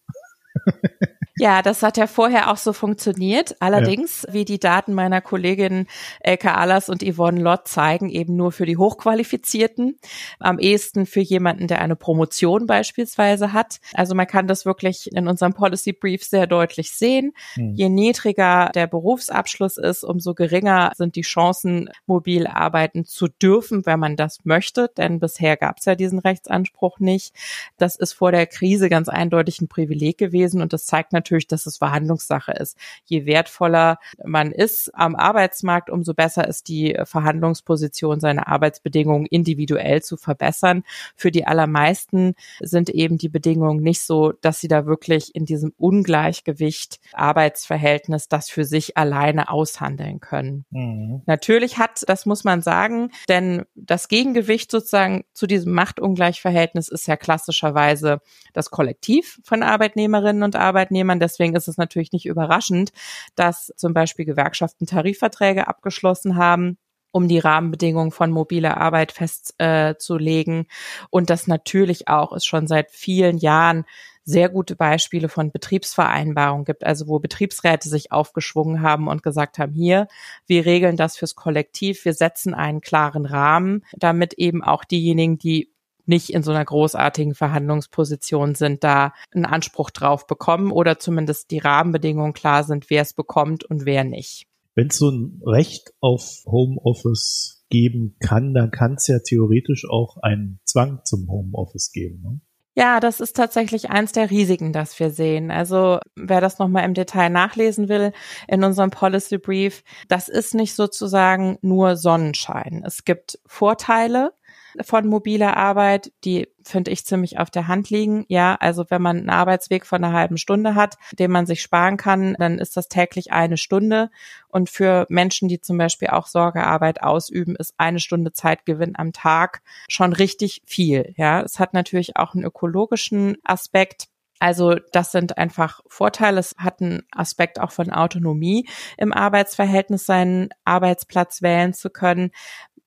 Ja, 1.36 1.62
das 1.62 1.82
hat 1.82 1.96
ja 1.96 2.06
vorher 2.06 2.50
auch 2.50 2.58
so 2.58 2.74
funktioniert. 2.74 3.56
Allerdings, 3.58 4.24
ja. 4.28 4.34
wie 4.34 4.44
die 4.44 4.60
Daten 4.60 4.92
meiner 4.92 5.22
Kolleginnen 5.22 5.86
Elke 6.20 6.54
Ahlers 6.54 6.90
und 6.90 7.02
Yvonne 7.02 7.40
Lott 7.40 7.68
zeigen, 7.68 8.10
eben 8.10 8.36
nur 8.36 8.52
für 8.52 8.66
die 8.66 8.76
Hochqualifizierten. 8.76 9.98
Am 10.38 10.58
ehesten 10.58 11.06
für 11.06 11.20
jemanden, 11.20 11.68
der 11.68 11.80
eine 11.80 11.96
Promotion 11.96 12.66
beispielsweise 12.66 13.54
hat. 13.54 13.80
Also 13.94 14.14
man 14.14 14.26
kann 14.26 14.46
das 14.46 14.66
wirklich 14.66 15.10
in 15.12 15.26
unserem 15.26 15.54
Policy 15.54 15.94
Brief 15.94 16.22
sehr 16.22 16.46
deutlich 16.46 16.92
sehen. 16.92 17.32
Mhm. 17.56 17.74
Je 17.76 17.88
niedriger 17.88 18.70
der 18.74 18.86
Berufsabschluss 18.86 19.78
ist, 19.78 20.04
umso 20.04 20.34
geringer 20.34 20.92
sind 20.96 21.16
die 21.16 21.22
Chancen, 21.22 21.88
mobil 22.06 22.46
arbeiten 22.46 23.06
zu 23.06 23.28
dürfen, 23.28 23.86
wenn 23.86 23.98
man 23.98 24.16
das 24.16 24.44
möchte. 24.44 24.90
Denn 24.98 25.18
bisher 25.18 25.56
gab 25.56 25.78
es 25.78 25.86
ja 25.86 25.94
diesen 25.94 26.18
Rechtsanspruch 26.18 26.98
nicht. 26.98 27.34
Das 27.78 27.96
ist 27.96 28.12
vor 28.12 28.32
der 28.32 28.46
Krise 28.46 28.90
ganz 28.90 29.08
eindeutig 29.08 29.62
ein 29.62 29.68
Privileg 29.68 30.18
gewesen 30.18 30.41
und 30.50 30.72
das 30.72 30.86
zeigt 30.86 31.12
natürlich, 31.12 31.32
natürlich, 31.32 31.46
dass 31.46 31.66
es 31.66 31.78
Verhandlungssache 31.78 32.52
ist. 32.52 32.76
Je 33.04 33.26
wertvoller 33.26 33.98
man 34.24 34.52
ist 34.52 34.90
am 34.94 35.14
Arbeitsmarkt, 35.14 35.88
umso 35.88 36.14
besser 36.14 36.46
ist 36.48 36.68
die 36.68 36.98
Verhandlungsposition, 37.04 38.20
seine 38.20 38.46
Arbeitsbedingungen 38.46 39.26
individuell 39.26 40.02
zu 40.02 40.16
verbessern. 40.16 40.82
Für 41.16 41.30
die 41.30 41.46
allermeisten 41.46 42.34
sind 42.60 42.90
eben 42.90 43.18
die 43.18 43.28
Bedingungen 43.28 43.82
nicht 43.82 44.02
so, 44.02 44.32
dass 44.32 44.60
sie 44.60 44.68
da 44.68 44.86
wirklich 44.86 45.34
in 45.34 45.44
diesem 45.44 45.72
Ungleichgewicht 45.76 46.98
Arbeitsverhältnis 47.12 48.28
das 48.28 48.50
für 48.50 48.64
sich 48.64 48.96
alleine 48.96 49.48
aushandeln 49.48 50.20
können. 50.20 50.64
Mhm. 50.70 51.22
Natürlich 51.26 51.78
hat, 51.78 52.02
das 52.08 52.26
muss 52.26 52.44
man 52.44 52.62
sagen, 52.62 53.10
denn 53.28 53.64
das 53.74 54.08
Gegengewicht 54.08 54.70
sozusagen 54.70 55.24
zu 55.32 55.46
diesem 55.46 55.72
Machtungleichverhältnis 55.72 56.88
ist 56.88 57.06
ja 57.06 57.16
klassischerweise 57.16 58.20
das 58.52 58.70
Kollektiv 58.70 59.40
von 59.44 59.62
Arbeitnehmerinnen 59.62 60.31
und 60.40 60.56
Arbeitnehmern. 60.56 61.20
Deswegen 61.20 61.56
ist 61.56 61.68
es 61.68 61.76
natürlich 61.76 62.12
nicht 62.12 62.26
überraschend, 62.26 62.92
dass 63.34 63.72
zum 63.76 63.92
Beispiel 63.92 64.24
Gewerkschaften 64.24 64.86
Tarifverträge 64.86 65.68
abgeschlossen 65.68 66.36
haben 66.36 66.78
um 67.12 67.28
die 67.28 67.38
Rahmenbedingungen 67.38 68.10
von 68.10 68.30
mobiler 68.30 68.78
Arbeit 68.78 69.12
festzulegen. 69.12 70.60
Äh, 70.60 70.66
und 71.10 71.30
das 71.30 71.46
natürlich 71.46 72.08
auch 72.08 72.32
es 72.32 72.46
schon 72.46 72.66
seit 72.66 72.90
vielen 72.90 73.36
Jahren 73.36 73.84
sehr 74.24 74.48
gute 74.48 74.76
Beispiele 74.76 75.28
von 75.28 75.50
Betriebsvereinbarungen 75.50 76.64
gibt, 76.64 76.84
also 76.84 77.08
wo 77.08 77.18
Betriebsräte 77.18 77.88
sich 77.88 78.12
aufgeschwungen 78.12 78.80
haben 78.80 79.08
und 79.08 79.22
gesagt 79.22 79.58
haben, 79.58 79.72
hier, 79.72 80.06
wir 80.46 80.64
regeln 80.64 80.96
das 80.96 81.16
fürs 81.16 81.34
Kollektiv, 81.34 82.04
wir 82.04 82.14
setzen 82.14 82.54
einen 82.54 82.80
klaren 82.80 83.26
Rahmen, 83.26 83.84
damit 83.96 84.34
eben 84.34 84.62
auch 84.62 84.84
diejenigen, 84.84 85.38
die 85.38 85.71
nicht 86.06 86.30
in 86.30 86.42
so 86.42 86.50
einer 86.50 86.64
großartigen 86.64 87.34
Verhandlungsposition 87.34 88.54
sind, 88.54 88.84
da 88.84 89.12
einen 89.32 89.44
Anspruch 89.44 89.90
drauf 89.90 90.26
bekommen 90.26 90.72
oder 90.72 90.98
zumindest 90.98 91.50
die 91.50 91.58
Rahmenbedingungen 91.58 92.32
klar 92.32 92.64
sind, 92.64 92.90
wer 92.90 93.02
es 93.02 93.14
bekommt 93.14 93.64
und 93.64 93.84
wer 93.84 94.04
nicht. 94.04 94.46
Wenn 94.74 94.88
es 94.88 94.96
so 94.96 95.10
ein 95.10 95.42
Recht 95.44 95.92
auf 96.00 96.44
Homeoffice 96.46 97.64
geben 97.68 98.16
kann, 98.20 98.54
dann 98.54 98.70
kann 98.70 98.94
es 98.94 99.06
ja 99.06 99.18
theoretisch 99.18 99.84
auch 99.88 100.16
einen 100.22 100.60
Zwang 100.64 101.00
zum 101.04 101.28
Homeoffice 101.28 101.92
geben. 101.92 102.22
Ne? 102.22 102.40
Ja, 102.74 103.00
das 103.00 103.20
ist 103.20 103.36
tatsächlich 103.36 103.90
eins 103.90 104.12
der 104.12 104.30
Risiken, 104.30 104.72
das 104.72 104.98
wir 104.98 105.10
sehen. 105.10 105.50
Also 105.50 105.98
wer 106.16 106.40
das 106.40 106.58
nochmal 106.58 106.84
im 106.84 106.94
Detail 106.94 107.28
nachlesen 107.28 107.90
will 107.90 108.12
in 108.48 108.64
unserem 108.64 108.90
Policy 108.90 109.36
Brief, 109.36 109.84
das 110.08 110.28
ist 110.28 110.54
nicht 110.54 110.74
sozusagen 110.74 111.58
nur 111.60 111.96
Sonnenschein. 111.96 112.82
Es 112.86 113.04
gibt 113.04 113.38
Vorteile, 113.44 114.32
von 114.80 115.06
mobiler 115.06 115.56
Arbeit, 115.56 116.12
die 116.24 116.48
finde 116.64 116.90
ich 116.90 117.04
ziemlich 117.04 117.38
auf 117.38 117.50
der 117.50 117.68
Hand 117.68 117.90
liegen. 117.90 118.24
Ja, 118.28 118.56
also 118.60 118.84
wenn 118.88 119.02
man 119.02 119.18
einen 119.18 119.30
Arbeitsweg 119.30 119.86
von 119.86 120.02
einer 120.02 120.14
halben 120.14 120.38
Stunde 120.38 120.74
hat, 120.74 120.96
den 121.18 121.30
man 121.30 121.46
sich 121.46 121.62
sparen 121.62 121.96
kann, 121.96 122.34
dann 122.38 122.58
ist 122.58 122.76
das 122.76 122.88
täglich 122.88 123.32
eine 123.32 123.56
Stunde. 123.56 124.10
Und 124.48 124.70
für 124.70 125.06
Menschen, 125.08 125.48
die 125.48 125.60
zum 125.60 125.78
Beispiel 125.78 126.08
auch 126.08 126.26
Sorgearbeit 126.26 127.02
ausüben, 127.02 127.56
ist 127.56 127.74
eine 127.78 128.00
Stunde 128.00 128.32
Zeitgewinn 128.32 128.94
am 128.96 129.12
Tag 129.12 129.62
schon 129.88 130.12
richtig 130.12 130.62
viel. 130.64 131.14
Ja, 131.16 131.40
es 131.42 131.58
hat 131.58 131.74
natürlich 131.74 132.16
auch 132.16 132.34
einen 132.34 132.44
ökologischen 132.44 133.36
Aspekt. 133.44 134.08
Also 134.42 134.74
das 134.90 135.12
sind 135.12 135.38
einfach 135.38 135.82
Vorteile. 135.86 136.40
Es 136.40 136.56
hat 136.58 136.82
einen 136.82 137.04
Aspekt 137.12 137.60
auch 137.60 137.70
von 137.70 137.92
Autonomie 137.92 138.68
im 138.98 139.12
Arbeitsverhältnis, 139.12 140.04
seinen 140.04 140.48
Arbeitsplatz 140.64 141.42
wählen 141.42 141.74
zu 141.74 141.90
können 141.90 142.32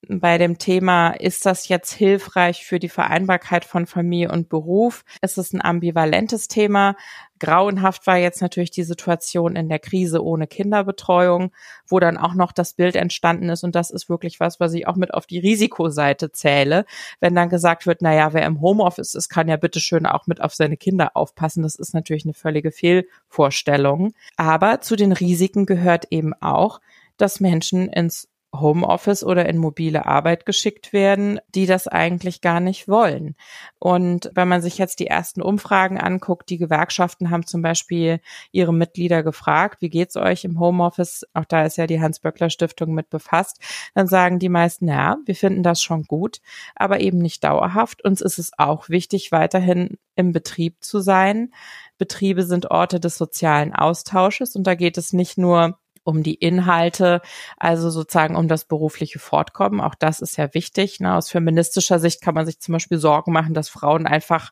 bei 0.07 0.37
dem 0.37 0.57
Thema, 0.57 1.11
ist 1.11 1.45
das 1.45 1.67
jetzt 1.67 1.91
hilfreich 1.91 2.65
für 2.65 2.79
die 2.79 2.89
Vereinbarkeit 2.89 3.65
von 3.65 3.85
Familie 3.85 4.31
und 4.31 4.49
Beruf? 4.49 5.03
Es 5.21 5.37
ist 5.37 5.53
ein 5.53 5.61
ambivalentes 5.61 6.47
Thema. 6.47 6.95
Grauenhaft 7.39 8.07
war 8.07 8.17
jetzt 8.17 8.41
natürlich 8.41 8.71
die 8.71 8.83
Situation 8.83 9.55
in 9.55 9.67
der 9.67 9.79
Krise 9.79 10.23
ohne 10.23 10.47
Kinderbetreuung, 10.47 11.51
wo 11.87 11.99
dann 11.99 12.17
auch 12.17 12.33
noch 12.33 12.51
das 12.51 12.73
Bild 12.73 12.95
entstanden 12.95 13.49
ist. 13.49 13.63
Und 13.63 13.75
das 13.75 13.91
ist 13.91 14.09
wirklich 14.09 14.39
was, 14.39 14.59
was 14.59 14.73
ich 14.73 14.87
auch 14.87 14.95
mit 14.95 15.13
auf 15.13 15.25
die 15.25 15.39
Risikoseite 15.39 16.31
zähle. 16.31 16.85
Wenn 17.19 17.35
dann 17.35 17.49
gesagt 17.49 17.85
wird, 17.87 18.01
na 18.01 18.13
ja, 18.13 18.33
wer 18.33 18.45
im 18.45 18.61
Homeoffice 18.61 19.15
ist, 19.15 19.29
kann 19.29 19.47
ja 19.47 19.57
bitteschön 19.57 20.05
auch 20.05 20.27
mit 20.27 20.41
auf 20.41 20.55
seine 20.55 20.77
Kinder 20.77 21.11
aufpassen. 21.15 21.63
Das 21.63 21.75
ist 21.75 21.93
natürlich 21.93 22.25
eine 22.25 22.33
völlige 22.33 22.71
Fehlvorstellung. 22.71 24.13
Aber 24.37 24.81
zu 24.81 24.95
den 24.95 25.11
Risiken 25.11 25.65
gehört 25.65 26.05
eben 26.11 26.33
auch, 26.33 26.79
dass 27.17 27.39
Menschen 27.39 27.89
ins 27.89 28.29
Homeoffice 28.59 29.23
oder 29.23 29.47
in 29.47 29.57
mobile 29.57 30.05
Arbeit 30.05 30.45
geschickt 30.45 30.93
werden, 30.93 31.39
die 31.53 31.65
das 31.65 31.87
eigentlich 31.87 32.41
gar 32.41 32.59
nicht 32.59 32.87
wollen. 32.87 33.35
Und 33.79 34.31
wenn 34.33 34.47
man 34.47 34.61
sich 34.61 34.77
jetzt 34.77 34.99
die 34.99 35.07
ersten 35.07 35.41
Umfragen 35.41 35.99
anguckt, 35.99 36.49
die 36.49 36.57
Gewerkschaften 36.57 37.29
haben 37.29 37.45
zum 37.45 37.61
Beispiel 37.61 38.19
ihre 38.51 38.73
Mitglieder 38.73 39.23
gefragt, 39.23 39.81
wie 39.81 39.89
geht's 39.89 40.15
euch 40.15 40.43
im 40.45 40.59
Homeoffice? 40.59 41.25
Auch 41.33 41.45
da 41.45 41.63
ist 41.63 41.77
ja 41.77 41.87
die 41.87 42.01
Hans-Böckler-Stiftung 42.01 42.93
mit 42.93 43.09
befasst. 43.09 43.59
Dann 43.93 44.07
sagen 44.07 44.39
die 44.39 44.49
meisten, 44.49 44.87
ja, 44.87 45.17
wir 45.25 45.35
finden 45.35 45.63
das 45.63 45.81
schon 45.81 46.03
gut, 46.03 46.41
aber 46.75 46.99
eben 46.99 47.17
nicht 47.17 47.43
dauerhaft. 47.43 48.03
Uns 48.03 48.21
ist 48.21 48.39
es 48.39 48.51
auch 48.57 48.89
wichtig, 48.89 49.31
weiterhin 49.31 49.97
im 50.15 50.31
Betrieb 50.31 50.83
zu 50.83 50.99
sein. 50.99 51.53
Betriebe 51.97 52.43
sind 52.43 52.71
Orte 52.71 52.99
des 52.99 53.17
sozialen 53.17 53.73
Austausches 53.73 54.55
und 54.55 54.65
da 54.65 54.75
geht 54.75 54.97
es 54.97 55.13
nicht 55.13 55.37
nur 55.37 55.77
um 56.05 56.23
die 56.23 56.35
Inhalte, 56.35 57.21
also 57.57 57.89
sozusagen 57.89 58.35
um 58.35 58.47
das 58.47 58.65
berufliche 58.65 59.19
Fortkommen. 59.19 59.81
Auch 59.81 59.95
das 59.95 60.21
ist 60.21 60.37
ja 60.37 60.53
wichtig. 60.53 60.99
Ne? 60.99 61.15
Aus 61.15 61.29
feministischer 61.29 61.99
Sicht 61.99 62.21
kann 62.21 62.35
man 62.35 62.45
sich 62.45 62.59
zum 62.59 62.73
Beispiel 62.73 62.99
Sorgen 62.99 63.33
machen, 63.33 63.53
dass 63.53 63.67
Frauen 63.67 64.07
einfach 64.07 64.51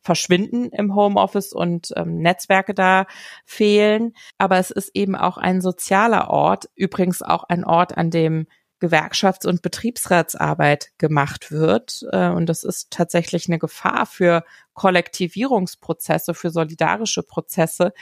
verschwinden 0.00 0.70
im 0.70 0.94
Homeoffice 0.94 1.52
und 1.52 1.92
ähm, 1.96 2.18
Netzwerke 2.18 2.74
da 2.74 3.06
fehlen. 3.44 4.14
Aber 4.38 4.58
es 4.58 4.70
ist 4.70 4.90
eben 4.94 5.14
auch 5.14 5.38
ein 5.38 5.60
sozialer 5.60 6.30
Ort, 6.30 6.68
übrigens 6.74 7.22
auch 7.22 7.44
ein 7.44 7.64
Ort, 7.64 7.96
an 7.96 8.10
dem 8.10 8.46
Gewerkschafts- 8.80 9.46
und 9.46 9.62
Betriebsratsarbeit 9.62 10.90
gemacht 10.98 11.50
wird. 11.50 12.04
Äh, 12.12 12.28
und 12.28 12.46
das 12.46 12.64
ist 12.64 12.90
tatsächlich 12.90 13.48
eine 13.48 13.58
Gefahr 13.58 14.06
für 14.06 14.44
Kollektivierungsprozesse, 14.74 16.34
für 16.34 16.50
solidarische 16.50 17.22
Prozesse, 17.22 17.92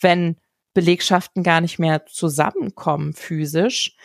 wenn 0.00 0.36
Belegschaften 0.76 1.42
gar 1.42 1.62
nicht 1.62 1.78
mehr 1.78 2.04
zusammenkommen 2.04 3.14
physisch. 3.14 3.96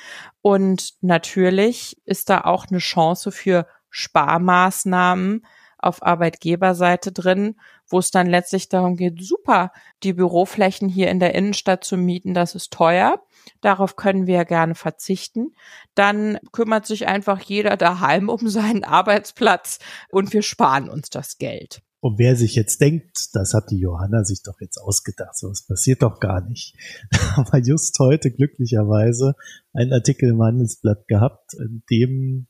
Und 0.41 0.93
natürlich 1.01 1.97
ist 2.05 2.29
da 2.29 2.45
auch 2.45 2.67
eine 2.69 2.77
Chance 2.79 3.33
für 3.33 3.67
Sparmaßnahmen 3.89 5.45
auf 5.79 6.01
Arbeitgeberseite 6.01 7.11
drin, 7.11 7.59
wo 7.89 7.99
es 7.99 8.09
dann 8.09 8.27
letztlich 8.27 8.69
darum 8.69 8.95
geht, 8.95 9.21
super, 9.21 9.73
die 10.03 10.13
Büroflächen 10.13 10.87
hier 10.87 11.11
in 11.11 11.19
der 11.19 11.35
Innenstadt 11.35 11.83
zu 11.83 11.97
mieten, 11.97 12.33
das 12.33 12.55
ist 12.55 12.71
teuer. 12.71 13.21
Darauf 13.59 13.97
können 13.97 14.25
wir 14.25 14.45
gerne 14.45 14.75
verzichten. 14.75 15.53
Dann 15.93 16.39
kümmert 16.53 16.85
sich 16.85 17.05
einfach 17.05 17.41
jeder 17.41 17.75
daheim 17.75 18.29
um 18.29 18.47
seinen 18.47 18.85
Arbeitsplatz 18.85 19.79
und 20.09 20.31
wir 20.31 20.41
sparen 20.41 20.89
uns 20.89 21.09
das 21.09 21.37
Geld. 21.37 21.81
Und 22.01 22.17
wer 22.17 22.35
sich 22.35 22.55
jetzt 22.55 22.81
denkt, 22.81 23.29
das 23.33 23.53
hat 23.53 23.69
die 23.69 23.77
Johanna 23.77 24.23
sich 24.23 24.41
doch 24.43 24.59
jetzt 24.59 24.79
ausgedacht, 24.79 25.37
so 25.37 25.49
was 25.49 25.65
passiert 25.67 26.01
doch 26.01 26.19
gar 26.19 26.41
nicht. 26.47 26.75
Aber 27.35 27.59
just 27.59 27.97
heute 27.99 28.31
glücklicherweise 28.31 29.35
einen 29.71 29.93
Artikel 29.93 30.29
im 30.29 30.41
Handelsblatt 30.41 31.07
gehabt, 31.07 31.53
in 31.53 31.83
dem 31.91 32.47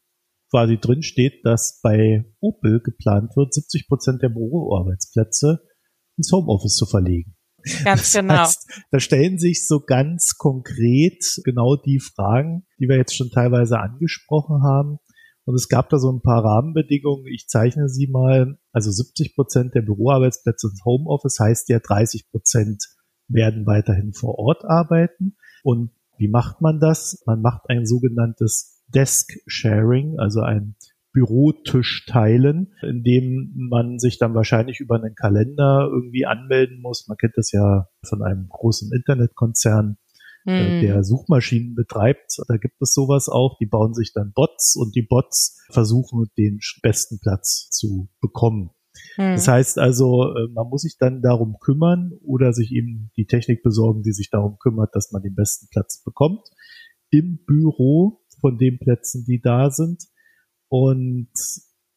quasi 0.49 0.77
drin 0.77 1.03
steht, 1.03 1.45
dass 1.45 1.79
bei 1.83 2.25
Opel 2.39 2.81
geplant 2.81 3.35
wird, 3.35 3.53
70 3.53 3.87
Prozent 3.87 4.21
der 4.21 4.29
Büroarbeitsplätze 4.29 5.61
ins 6.17 6.31
Homeoffice 6.31 6.75
zu 6.75 6.85
verlegen. 6.85 7.35
Ganz 7.83 8.01
das 8.01 8.13
genau. 8.13 8.37
Heißt, 8.37 8.85
da 8.91 8.99
stellen 8.99 9.37
sich 9.37 9.67
so 9.67 9.81
ganz 9.81 10.35
konkret 10.37 11.23
genau 11.43 11.75
die 11.75 11.99
Fragen, 11.99 12.65
die 12.79 12.87
wir 12.87 12.97
jetzt 12.97 13.15
schon 13.15 13.29
teilweise 13.29 13.79
angesprochen 13.79 14.63
haben. 14.63 14.99
Und 15.45 15.55
es 15.55 15.69
gab 15.69 15.89
da 15.89 15.97
so 15.97 16.11
ein 16.11 16.21
paar 16.21 16.43
Rahmenbedingungen. 16.43 17.25
Ich 17.27 17.47
zeichne 17.47 17.89
sie 17.89 18.07
mal. 18.07 18.57
Also 18.71 18.91
70 18.91 19.35
Prozent 19.35 19.75
der 19.75 19.81
Büroarbeitsplätze 19.81 20.67
ins 20.67 20.85
Homeoffice 20.85 21.39
heißt 21.39 21.69
ja 21.69 21.79
30 21.79 22.29
Prozent 22.29 22.83
werden 23.27 23.65
weiterhin 23.65 24.13
vor 24.13 24.37
Ort 24.37 24.65
arbeiten. 24.65 25.35
Und 25.63 25.91
wie 26.17 26.27
macht 26.27 26.61
man 26.61 26.79
das? 26.79 27.23
Man 27.25 27.41
macht 27.41 27.69
ein 27.69 27.85
sogenanntes 27.85 28.83
Desk 28.93 29.31
Sharing, 29.47 30.19
also 30.19 30.41
ein 30.41 30.75
Bürotisch 31.13 32.05
teilen, 32.05 32.73
in 32.81 33.03
dem 33.03 33.51
man 33.69 33.99
sich 33.99 34.17
dann 34.17 34.33
wahrscheinlich 34.33 34.79
über 34.79 34.95
einen 34.95 35.13
Kalender 35.13 35.89
irgendwie 35.91 36.25
anmelden 36.25 36.81
muss. 36.81 37.07
Man 37.09 37.17
kennt 37.17 37.33
das 37.35 37.51
ja 37.51 37.87
von 38.07 38.23
einem 38.23 38.47
großen 38.47 38.91
Internetkonzern, 38.93 39.97
mhm. 40.45 40.81
der 40.81 41.03
Suchmaschinen 41.03 41.75
betreibt. 41.75 42.37
Da 42.47 42.57
gibt 42.57 42.81
es 42.81 42.93
sowas 42.93 43.29
auch. 43.29 43.57
Die 43.59 43.65
bauen 43.65 43.93
sich 43.93 44.13
dann 44.13 44.33
Bots 44.33 44.75
und 44.75 44.95
die 44.95 45.05
Bots 45.07 45.59
versuchen 45.69 46.29
den 46.37 46.59
besten 46.81 47.19
Platz 47.19 47.69
zu 47.69 48.09
bekommen. 48.21 48.71
Mhm. 49.17 49.33
Das 49.33 49.47
heißt 49.47 49.79
also, 49.79 50.33
äh, 50.35 50.47
man 50.53 50.67
muss 50.67 50.81
sich 50.81 50.97
dann 50.97 51.21
darum 51.21 51.57
kümmern 51.59 52.11
oder 52.23 52.53
sich 52.53 52.71
eben 52.71 53.11
die 53.17 53.25
Technik 53.25 53.63
besorgen, 53.63 54.03
die 54.03 54.13
sich 54.13 54.29
darum 54.29 54.57
kümmert, 54.59 54.95
dass 54.95 55.11
man 55.11 55.21
den 55.21 55.35
besten 55.35 55.67
Platz 55.71 56.03
bekommt 56.03 56.47
im 57.09 57.43
Büro 57.45 58.21
von 58.39 58.57
den 58.57 58.79
Plätzen, 58.79 59.25
die 59.25 59.41
da 59.41 59.69
sind. 59.69 60.03
Und 60.69 61.29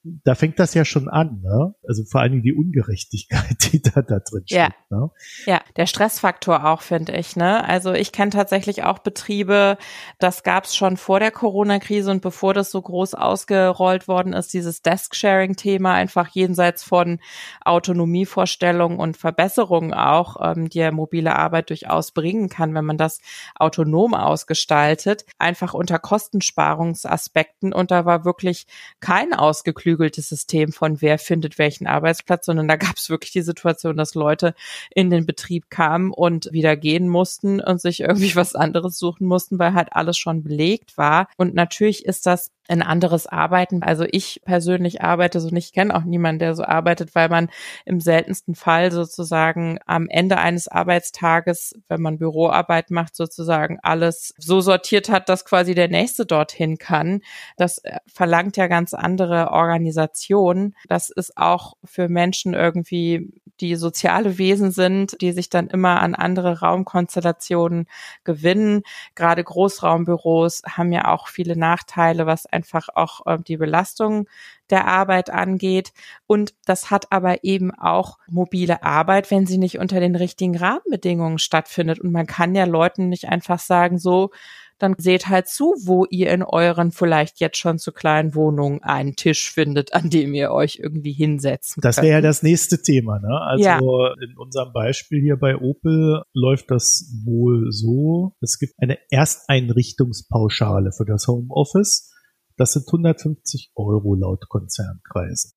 da 0.04 0.34
fängt 0.34 0.58
das 0.58 0.74
ja 0.74 0.84
schon 0.84 1.08
an, 1.08 1.40
ne? 1.42 1.74
Also 1.88 2.04
vor 2.04 2.20
allen 2.20 2.32
Dingen 2.32 2.42
die 2.42 2.52
Ungerechtigkeit, 2.52 3.56
die 3.72 3.80
da, 3.80 4.02
da 4.02 4.18
drin 4.18 4.42
steht. 4.44 4.58
Ja, 4.58 4.68
ne? 4.90 5.10
ja 5.46 5.62
der 5.76 5.86
Stressfaktor 5.86 6.66
auch, 6.66 6.82
finde 6.82 7.16
ich. 7.16 7.36
Ne? 7.36 7.66
Also 7.66 7.94
ich 7.94 8.12
kenne 8.12 8.30
tatsächlich 8.30 8.84
auch 8.84 8.98
Betriebe, 8.98 9.78
das 10.18 10.42
gab 10.42 10.64
es 10.64 10.76
schon 10.76 10.98
vor 10.98 11.20
der 11.20 11.30
Corona-Krise 11.30 12.10
und 12.10 12.20
bevor 12.20 12.52
das 12.52 12.70
so 12.70 12.82
groß 12.82 13.14
ausgerollt 13.14 14.06
worden 14.06 14.34
ist, 14.34 14.52
dieses 14.52 14.82
Desk-Sharing-Thema 14.82 15.94
einfach 15.94 16.28
jenseits 16.28 16.84
von 16.84 17.18
Autonomievorstellungen 17.64 18.98
und 18.98 19.16
Verbesserungen 19.16 19.94
auch, 19.94 20.36
ähm, 20.42 20.68
die 20.68 20.80
ja 20.80 20.90
mobile 20.90 21.34
Arbeit 21.34 21.70
durchaus 21.70 22.12
bringen 22.12 22.50
kann, 22.50 22.74
wenn 22.74 22.84
man 22.84 22.98
das 22.98 23.20
autonom 23.54 24.12
ausgestaltet, 24.12 25.24
einfach 25.38 25.72
unter 25.72 25.98
Kostensparungsaspekten 25.98 27.72
und 27.72 27.90
da 27.90 28.04
war 28.04 28.26
wirklich 28.26 28.66
kein 29.00 29.32
ausgeklügeltes 29.32 29.93
ausgeklügeltes 29.94 30.28
System 30.28 30.72
von 30.72 31.00
wer 31.00 31.18
findet 31.18 31.58
welchen 31.58 31.86
Arbeitsplatz, 31.86 32.46
sondern 32.46 32.68
da 32.68 32.76
gab 32.76 32.96
es 32.96 33.10
wirklich 33.10 33.32
die 33.32 33.42
Situation, 33.42 33.96
dass 33.96 34.14
Leute 34.14 34.54
in 34.90 35.10
den 35.10 35.26
Betrieb 35.26 35.70
kamen 35.70 36.12
und 36.12 36.48
wieder 36.52 36.76
gehen 36.76 37.08
mussten 37.08 37.60
und 37.60 37.80
sich 37.80 38.00
irgendwie 38.00 38.34
was 38.36 38.54
anderes 38.54 38.98
suchen 38.98 39.26
mussten, 39.26 39.58
weil 39.58 39.74
halt 39.74 39.88
alles 39.92 40.18
schon 40.18 40.42
belegt 40.42 40.96
war. 40.98 41.28
Und 41.36 41.54
natürlich 41.54 42.04
ist 42.04 42.26
das 42.26 42.50
ein 42.68 42.82
anderes 42.82 43.26
Arbeiten. 43.26 43.82
Also 43.82 44.06
ich 44.10 44.40
persönlich 44.44 45.02
arbeite 45.02 45.40
so 45.40 45.48
nicht, 45.50 45.74
kenne 45.74 45.94
auch 45.94 46.04
niemanden, 46.04 46.38
der 46.38 46.54
so 46.54 46.64
arbeitet, 46.64 47.14
weil 47.14 47.28
man 47.28 47.50
im 47.84 48.00
seltensten 48.00 48.54
Fall 48.54 48.90
sozusagen 48.90 49.78
am 49.86 50.08
Ende 50.08 50.38
eines 50.38 50.68
Arbeitstages, 50.68 51.74
wenn 51.88 52.00
man 52.00 52.18
Büroarbeit 52.18 52.90
macht, 52.90 53.16
sozusagen 53.16 53.78
alles 53.82 54.34
so 54.38 54.60
sortiert 54.60 55.10
hat, 55.10 55.28
dass 55.28 55.44
quasi 55.44 55.74
der 55.74 55.88
nächste 55.88 56.24
dorthin 56.24 56.78
kann. 56.78 57.20
Das 57.56 57.78
äh, 57.78 57.98
verlangt 58.06 58.56
ja 58.56 58.66
ganz 58.66 58.94
andere 58.94 59.50
Organisationen. 59.50 60.74
Das 60.88 61.10
ist 61.10 61.36
auch 61.36 61.74
für 61.84 62.08
Menschen 62.08 62.54
irgendwie, 62.54 63.30
die 63.60 63.76
soziale 63.76 64.38
Wesen 64.38 64.70
sind, 64.70 65.20
die 65.20 65.32
sich 65.32 65.48
dann 65.48 65.68
immer 65.68 66.00
an 66.00 66.14
andere 66.14 66.60
Raumkonstellationen 66.60 67.86
gewinnen. 68.24 68.82
Gerade 69.14 69.44
Großraumbüros 69.44 70.62
haben 70.68 70.92
ja 70.92 71.12
auch 71.12 71.28
viele 71.28 71.56
Nachteile, 71.56 72.26
was 72.26 72.46
einfach 72.54 72.88
auch 72.94 73.26
äh, 73.26 73.38
die 73.38 73.56
Belastung 73.56 74.28
der 74.70 74.86
Arbeit 74.86 75.30
angeht. 75.30 75.92
Und 76.26 76.54
das 76.64 76.90
hat 76.90 77.12
aber 77.12 77.44
eben 77.44 77.70
auch 77.72 78.18
mobile 78.26 78.82
Arbeit, 78.82 79.30
wenn 79.30 79.46
sie 79.46 79.58
nicht 79.58 79.78
unter 79.78 80.00
den 80.00 80.16
richtigen 80.16 80.56
Rahmenbedingungen 80.56 81.38
stattfindet. 81.38 82.00
Und 82.00 82.12
man 82.12 82.26
kann 82.26 82.54
ja 82.54 82.64
Leuten 82.64 83.08
nicht 83.08 83.28
einfach 83.28 83.58
sagen, 83.58 83.98
so, 83.98 84.30
dann 84.78 84.94
seht 84.98 85.28
halt 85.28 85.48
zu, 85.48 85.74
wo 85.84 86.04
ihr 86.10 86.30
in 86.30 86.42
euren 86.42 86.90
vielleicht 86.90 87.40
jetzt 87.40 87.58
schon 87.58 87.78
zu 87.78 87.92
kleinen 87.92 88.34
Wohnungen 88.34 88.82
einen 88.82 89.16
Tisch 89.16 89.50
findet, 89.52 89.94
an 89.94 90.10
dem 90.10 90.34
ihr 90.34 90.50
euch 90.50 90.78
irgendwie 90.82 91.12
hinsetzen 91.12 91.80
Das 91.80 91.98
wäre 91.98 92.08
ja 92.08 92.20
das 92.20 92.42
nächste 92.42 92.82
Thema. 92.82 93.18
Ne? 93.18 93.40
Also 93.40 93.64
ja. 93.64 93.78
in 93.78 94.36
unserem 94.36 94.72
Beispiel 94.72 95.20
hier 95.20 95.36
bei 95.36 95.56
Opel 95.56 96.22
läuft 96.32 96.70
das 96.70 97.10
wohl 97.24 97.70
so. 97.70 98.34
Es 98.40 98.58
gibt 98.58 98.74
eine 98.78 98.98
Ersteinrichtungspauschale 99.10 100.92
für 100.92 101.04
das 101.04 101.28
Homeoffice. 101.28 102.13
Das 102.56 102.72
sind 102.72 102.86
150 102.86 103.72
Euro 103.74 104.14
laut 104.14 104.48
Konzernkreisen. 104.48 105.52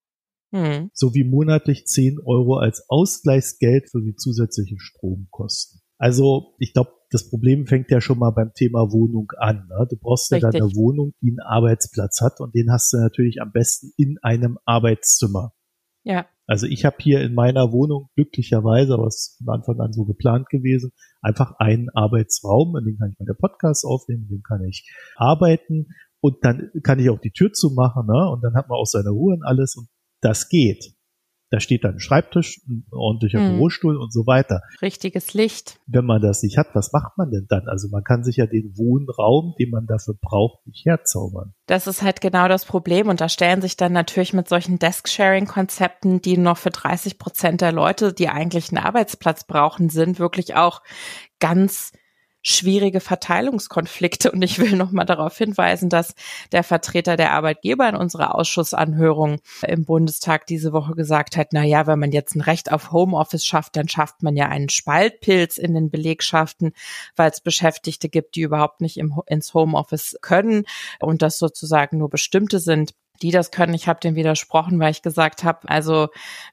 Hm. 0.51 0.89
Sowie 0.93 1.23
monatlich 1.23 1.85
10 1.85 2.19
Euro 2.25 2.57
als 2.57 2.85
Ausgleichsgeld 2.89 3.89
für 3.89 4.01
die 4.01 4.15
zusätzlichen 4.15 4.79
Stromkosten. 4.79 5.81
Also 5.97 6.55
ich 6.59 6.73
glaube, 6.73 6.91
das 7.09 7.29
Problem 7.29 7.67
fängt 7.67 7.89
ja 7.89 8.01
schon 8.01 8.19
mal 8.19 8.31
beim 8.31 8.53
Thema 8.53 8.91
Wohnung 8.91 9.31
an. 9.37 9.67
Ne? 9.67 9.87
Du 9.89 9.97
brauchst 9.97 10.31
Richtig. 10.31 10.43
ja 10.43 10.51
dann 10.51 10.61
eine 10.61 10.75
Wohnung, 10.75 11.13
die 11.21 11.29
einen 11.29 11.39
Arbeitsplatz 11.39 12.21
hat 12.21 12.39
und 12.39 12.53
den 12.55 12.71
hast 12.71 12.93
du 12.93 12.97
natürlich 12.97 13.41
am 13.41 13.51
besten 13.51 13.91
in 13.97 14.17
einem 14.21 14.57
Arbeitszimmer. 14.65 15.53
Ja. 16.03 16.25
Also 16.45 16.65
ich 16.65 16.85
habe 16.85 16.95
hier 16.99 17.21
in 17.21 17.33
meiner 17.33 17.73
Wohnung 17.73 18.09
glücklicherweise, 18.15 18.93
aber 18.93 19.07
es 19.07 19.15
ist 19.15 19.37
von 19.37 19.53
Anfang 19.53 19.81
an 19.81 19.91
so 19.91 20.05
geplant 20.05 20.47
gewesen, 20.47 20.93
einfach 21.21 21.55
einen 21.59 21.89
Arbeitsraum, 21.89 22.77
in 22.77 22.85
dem 22.85 22.97
kann 22.97 23.11
ich 23.11 23.19
meine 23.19 23.33
Podcasts 23.33 23.83
aufnehmen, 23.83 24.23
in 24.23 24.37
dem 24.37 24.43
kann 24.43 24.63
ich 24.63 24.89
arbeiten 25.17 25.87
und 26.21 26.37
dann 26.41 26.71
kann 26.83 26.99
ich 26.99 27.09
auch 27.09 27.19
die 27.19 27.31
Tür 27.31 27.51
zumachen, 27.53 28.07
ne? 28.07 28.29
Und 28.29 28.43
dann 28.43 28.55
hat 28.55 28.69
man 28.69 28.77
auch 28.77 28.85
seine 28.85 29.09
Ruhe 29.09 29.35
und 29.35 29.43
alles 29.43 29.75
und 29.75 29.87
das 30.21 30.49
geht. 30.49 30.97
Da 31.49 31.61
steht 31.61 31.85
dann 31.85 31.93
ein 31.93 31.99
Schreibtisch, 31.99 32.61
ein 32.67 32.85
ordentlicher 32.91 33.39
hm. 33.39 33.53
Bürostuhl 33.53 33.95
und 33.95 34.11
so 34.11 34.27
weiter. 34.27 34.61
Richtiges 34.81 35.33
Licht. 35.33 35.79
Wenn 35.87 36.05
man 36.05 36.21
das 36.21 36.43
nicht 36.43 36.57
hat, 36.57 36.67
was 36.73 36.91
macht 36.91 37.17
man 37.17 37.31
denn 37.31 37.45
dann? 37.47 37.69
Also 37.69 37.87
man 37.89 38.03
kann 38.03 38.23
sich 38.25 38.35
ja 38.35 38.47
den 38.47 38.73
Wohnraum, 38.77 39.55
den 39.57 39.69
man 39.69 39.85
dafür 39.85 40.15
braucht, 40.21 40.67
nicht 40.67 40.85
herzaubern. 40.85 41.53
Das 41.65 41.87
ist 41.87 42.01
halt 42.01 42.19
genau 42.19 42.49
das 42.49 42.65
Problem. 42.65 43.07
Und 43.07 43.21
da 43.21 43.29
stellen 43.29 43.61
sich 43.61 43.77
dann 43.77 43.93
natürlich 43.93 44.33
mit 44.33 44.49
solchen 44.49 44.77
Desk-Sharing-Konzepten, 44.77 46.21
die 46.21 46.37
noch 46.37 46.57
für 46.57 46.71
30 46.71 47.17
Prozent 47.17 47.61
der 47.61 47.71
Leute, 47.71 48.11
die 48.11 48.27
eigentlich 48.27 48.69
einen 48.69 48.83
Arbeitsplatz 48.83 49.45
brauchen, 49.45 49.87
sind, 49.87 50.19
wirklich 50.19 50.55
auch 50.55 50.81
ganz 51.39 51.93
schwierige 52.47 52.99
Verteilungskonflikte. 52.99 54.31
Und 54.31 54.41
ich 54.41 54.59
will 54.59 54.75
nochmal 54.75 55.05
darauf 55.05 55.37
hinweisen, 55.37 55.89
dass 55.89 56.15
der 56.51 56.63
Vertreter 56.63 57.17
der 57.17 57.33
Arbeitgeber 57.33 57.87
in 57.89 57.95
unserer 57.95 58.35
Ausschussanhörung 58.35 59.39
im 59.65 59.85
Bundestag 59.85 60.45
diese 60.47 60.71
Woche 60.73 60.93
gesagt 60.93 61.35
hat, 61.37 61.49
na 61.51 61.63
ja, 61.63 61.87
wenn 61.87 61.99
man 61.99 62.11
jetzt 62.11 62.35
ein 62.35 62.41
Recht 62.41 62.71
auf 62.71 62.91
Homeoffice 62.91 63.45
schafft, 63.45 63.75
dann 63.75 63.89
schafft 63.89 64.23
man 64.23 64.35
ja 64.35 64.47
einen 64.47 64.69
Spaltpilz 64.69 65.57
in 65.57 65.73
den 65.73 65.89
Belegschaften, 65.89 66.71
weil 67.15 67.31
es 67.31 67.41
Beschäftigte 67.41 68.09
gibt, 68.09 68.35
die 68.35 68.41
überhaupt 68.41 68.81
nicht 68.81 68.97
im, 68.97 69.21
ins 69.27 69.53
Homeoffice 69.53 70.17
können 70.21 70.63
und 70.99 71.21
das 71.21 71.37
sozusagen 71.37 71.97
nur 71.97 72.09
bestimmte 72.09 72.59
sind 72.59 72.93
die 73.21 73.31
das 73.31 73.51
können. 73.51 73.73
Ich 73.73 73.87
habe 73.87 73.99
dem 73.99 74.15
widersprochen, 74.15 74.79
weil 74.79 74.91
ich 74.91 75.01
gesagt 75.01 75.43
habe, 75.43 75.69
also 75.69 76.07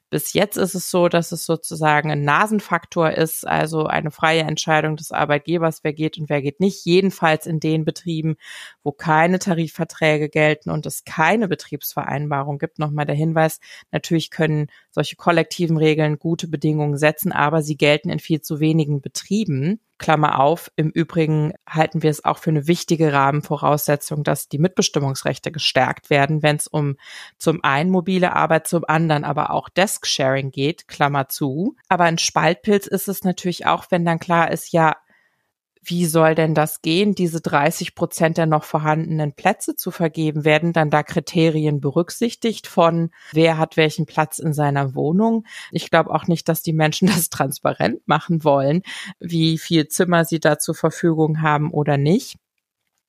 bis 0.09 0.33
jetzt 0.33 0.57
ist 0.57 0.75
es 0.75 0.89
so, 0.89 1.09
dass 1.09 1.31
es 1.31 1.45
sozusagen 1.45 2.11
ein 2.11 2.23
Nasenfaktor 2.23 3.11
ist, 3.11 3.45
also 3.45 3.85
eine 3.85 4.11
freie 4.11 4.41
Entscheidung 4.41 4.95
des 4.95 5.11
Arbeitgebers, 5.11 5.83
wer 5.83 5.93
geht 5.93 6.17
und 6.17 6.29
wer 6.29 6.41
geht 6.41 6.59
nicht. 6.59 6.85
Jedenfalls 6.85 7.45
in 7.45 7.59
den 7.59 7.85
Betrieben, 7.85 8.35
wo 8.83 8.91
keine 8.91 9.39
Tarifverträge 9.39 10.29
gelten 10.29 10.69
und 10.69 10.85
es 10.85 11.03
keine 11.03 11.47
Betriebsvereinbarung 11.47 12.57
gibt. 12.57 12.79
Nochmal 12.79 13.05
der 13.05 13.15
Hinweis, 13.15 13.59
natürlich 13.91 14.31
können 14.31 14.67
solche 14.95 15.17
kollektiven 15.17 15.75
Regeln 15.75 16.17
gute 16.17 16.47
Bedingungen 16.47 16.97
setzen, 16.97 17.33
aber 17.33 17.61
sie 17.61 17.75
gelten 17.75 18.09
in 18.09 18.19
viel 18.19 18.41
zu 18.41 18.61
wenigen 18.61 19.01
Betrieben. 19.01 19.81
Klammer 19.97 20.39
auf. 20.39 20.71
Im 20.75 20.89
Übrigen 20.89 21.53
halten 21.69 22.01
wir 22.03 22.09
es 22.09 22.25
auch 22.25 22.37
für 22.37 22.49
eine 22.49 22.67
wichtige 22.67 23.13
Rahmenvoraussetzung, 23.13 24.23
dass 24.23 24.49
die 24.49 24.57
Mitbestimmungsrechte 24.57 25.51
gestärkt 25.51 26.09
werden, 26.09 26.43
wenn 26.43 26.57
es 26.57 26.67
um 26.67 26.97
zum 27.37 27.63
einen 27.63 27.91
mobile 27.91 28.33
Arbeit, 28.33 28.67
zum 28.67 28.83
anderen 28.87 29.23
aber 29.23 29.51
auch 29.51 29.69
Desk-Sharing 29.69 30.51
geht, 30.51 30.87
Klammer 30.87 31.29
zu. 31.29 31.75
Aber 31.87 32.05
ein 32.05 32.17
Spaltpilz 32.17 32.87
ist 32.87 33.07
es 33.07 33.23
natürlich 33.23 33.65
auch, 33.65 33.85
wenn 33.89 34.05
dann 34.05 34.19
klar 34.19 34.51
ist, 34.51 34.71
ja, 34.73 34.95
wie 35.87 36.05
soll 36.05 36.35
denn 36.35 36.53
das 36.53 36.81
gehen, 36.81 37.15
diese 37.15 37.41
30 37.41 37.95
Prozent 37.95 38.37
der 38.37 38.45
noch 38.45 38.63
vorhandenen 38.63 39.33
Plätze 39.33 39.75
zu 39.75 39.91
vergeben? 39.91 40.43
Werden 40.43 40.73
dann 40.73 40.89
da 40.89 41.03
Kriterien 41.03 41.79
berücksichtigt 41.79 42.67
von, 42.67 43.11
wer 43.31 43.57
hat 43.57 43.77
welchen 43.77 44.05
Platz 44.05 44.39
in 44.39 44.53
seiner 44.53 44.95
Wohnung? 44.95 45.45
Ich 45.71 45.91
glaube 45.91 46.11
auch 46.11 46.27
nicht, 46.27 46.49
dass 46.49 46.61
die 46.61 46.73
Menschen 46.73 47.07
das 47.15 47.29
transparent 47.29 48.07
machen 48.07 48.43
wollen, 48.43 48.81
wie 49.19 49.57
viel 49.57 49.87
Zimmer 49.87 50.25
sie 50.25 50.39
da 50.39 50.57
zur 50.57 50.75
Verfügung 50.75 51.41
haben 51.41 51.71
oder 51.71 51.97
nicht. 51.97 52.37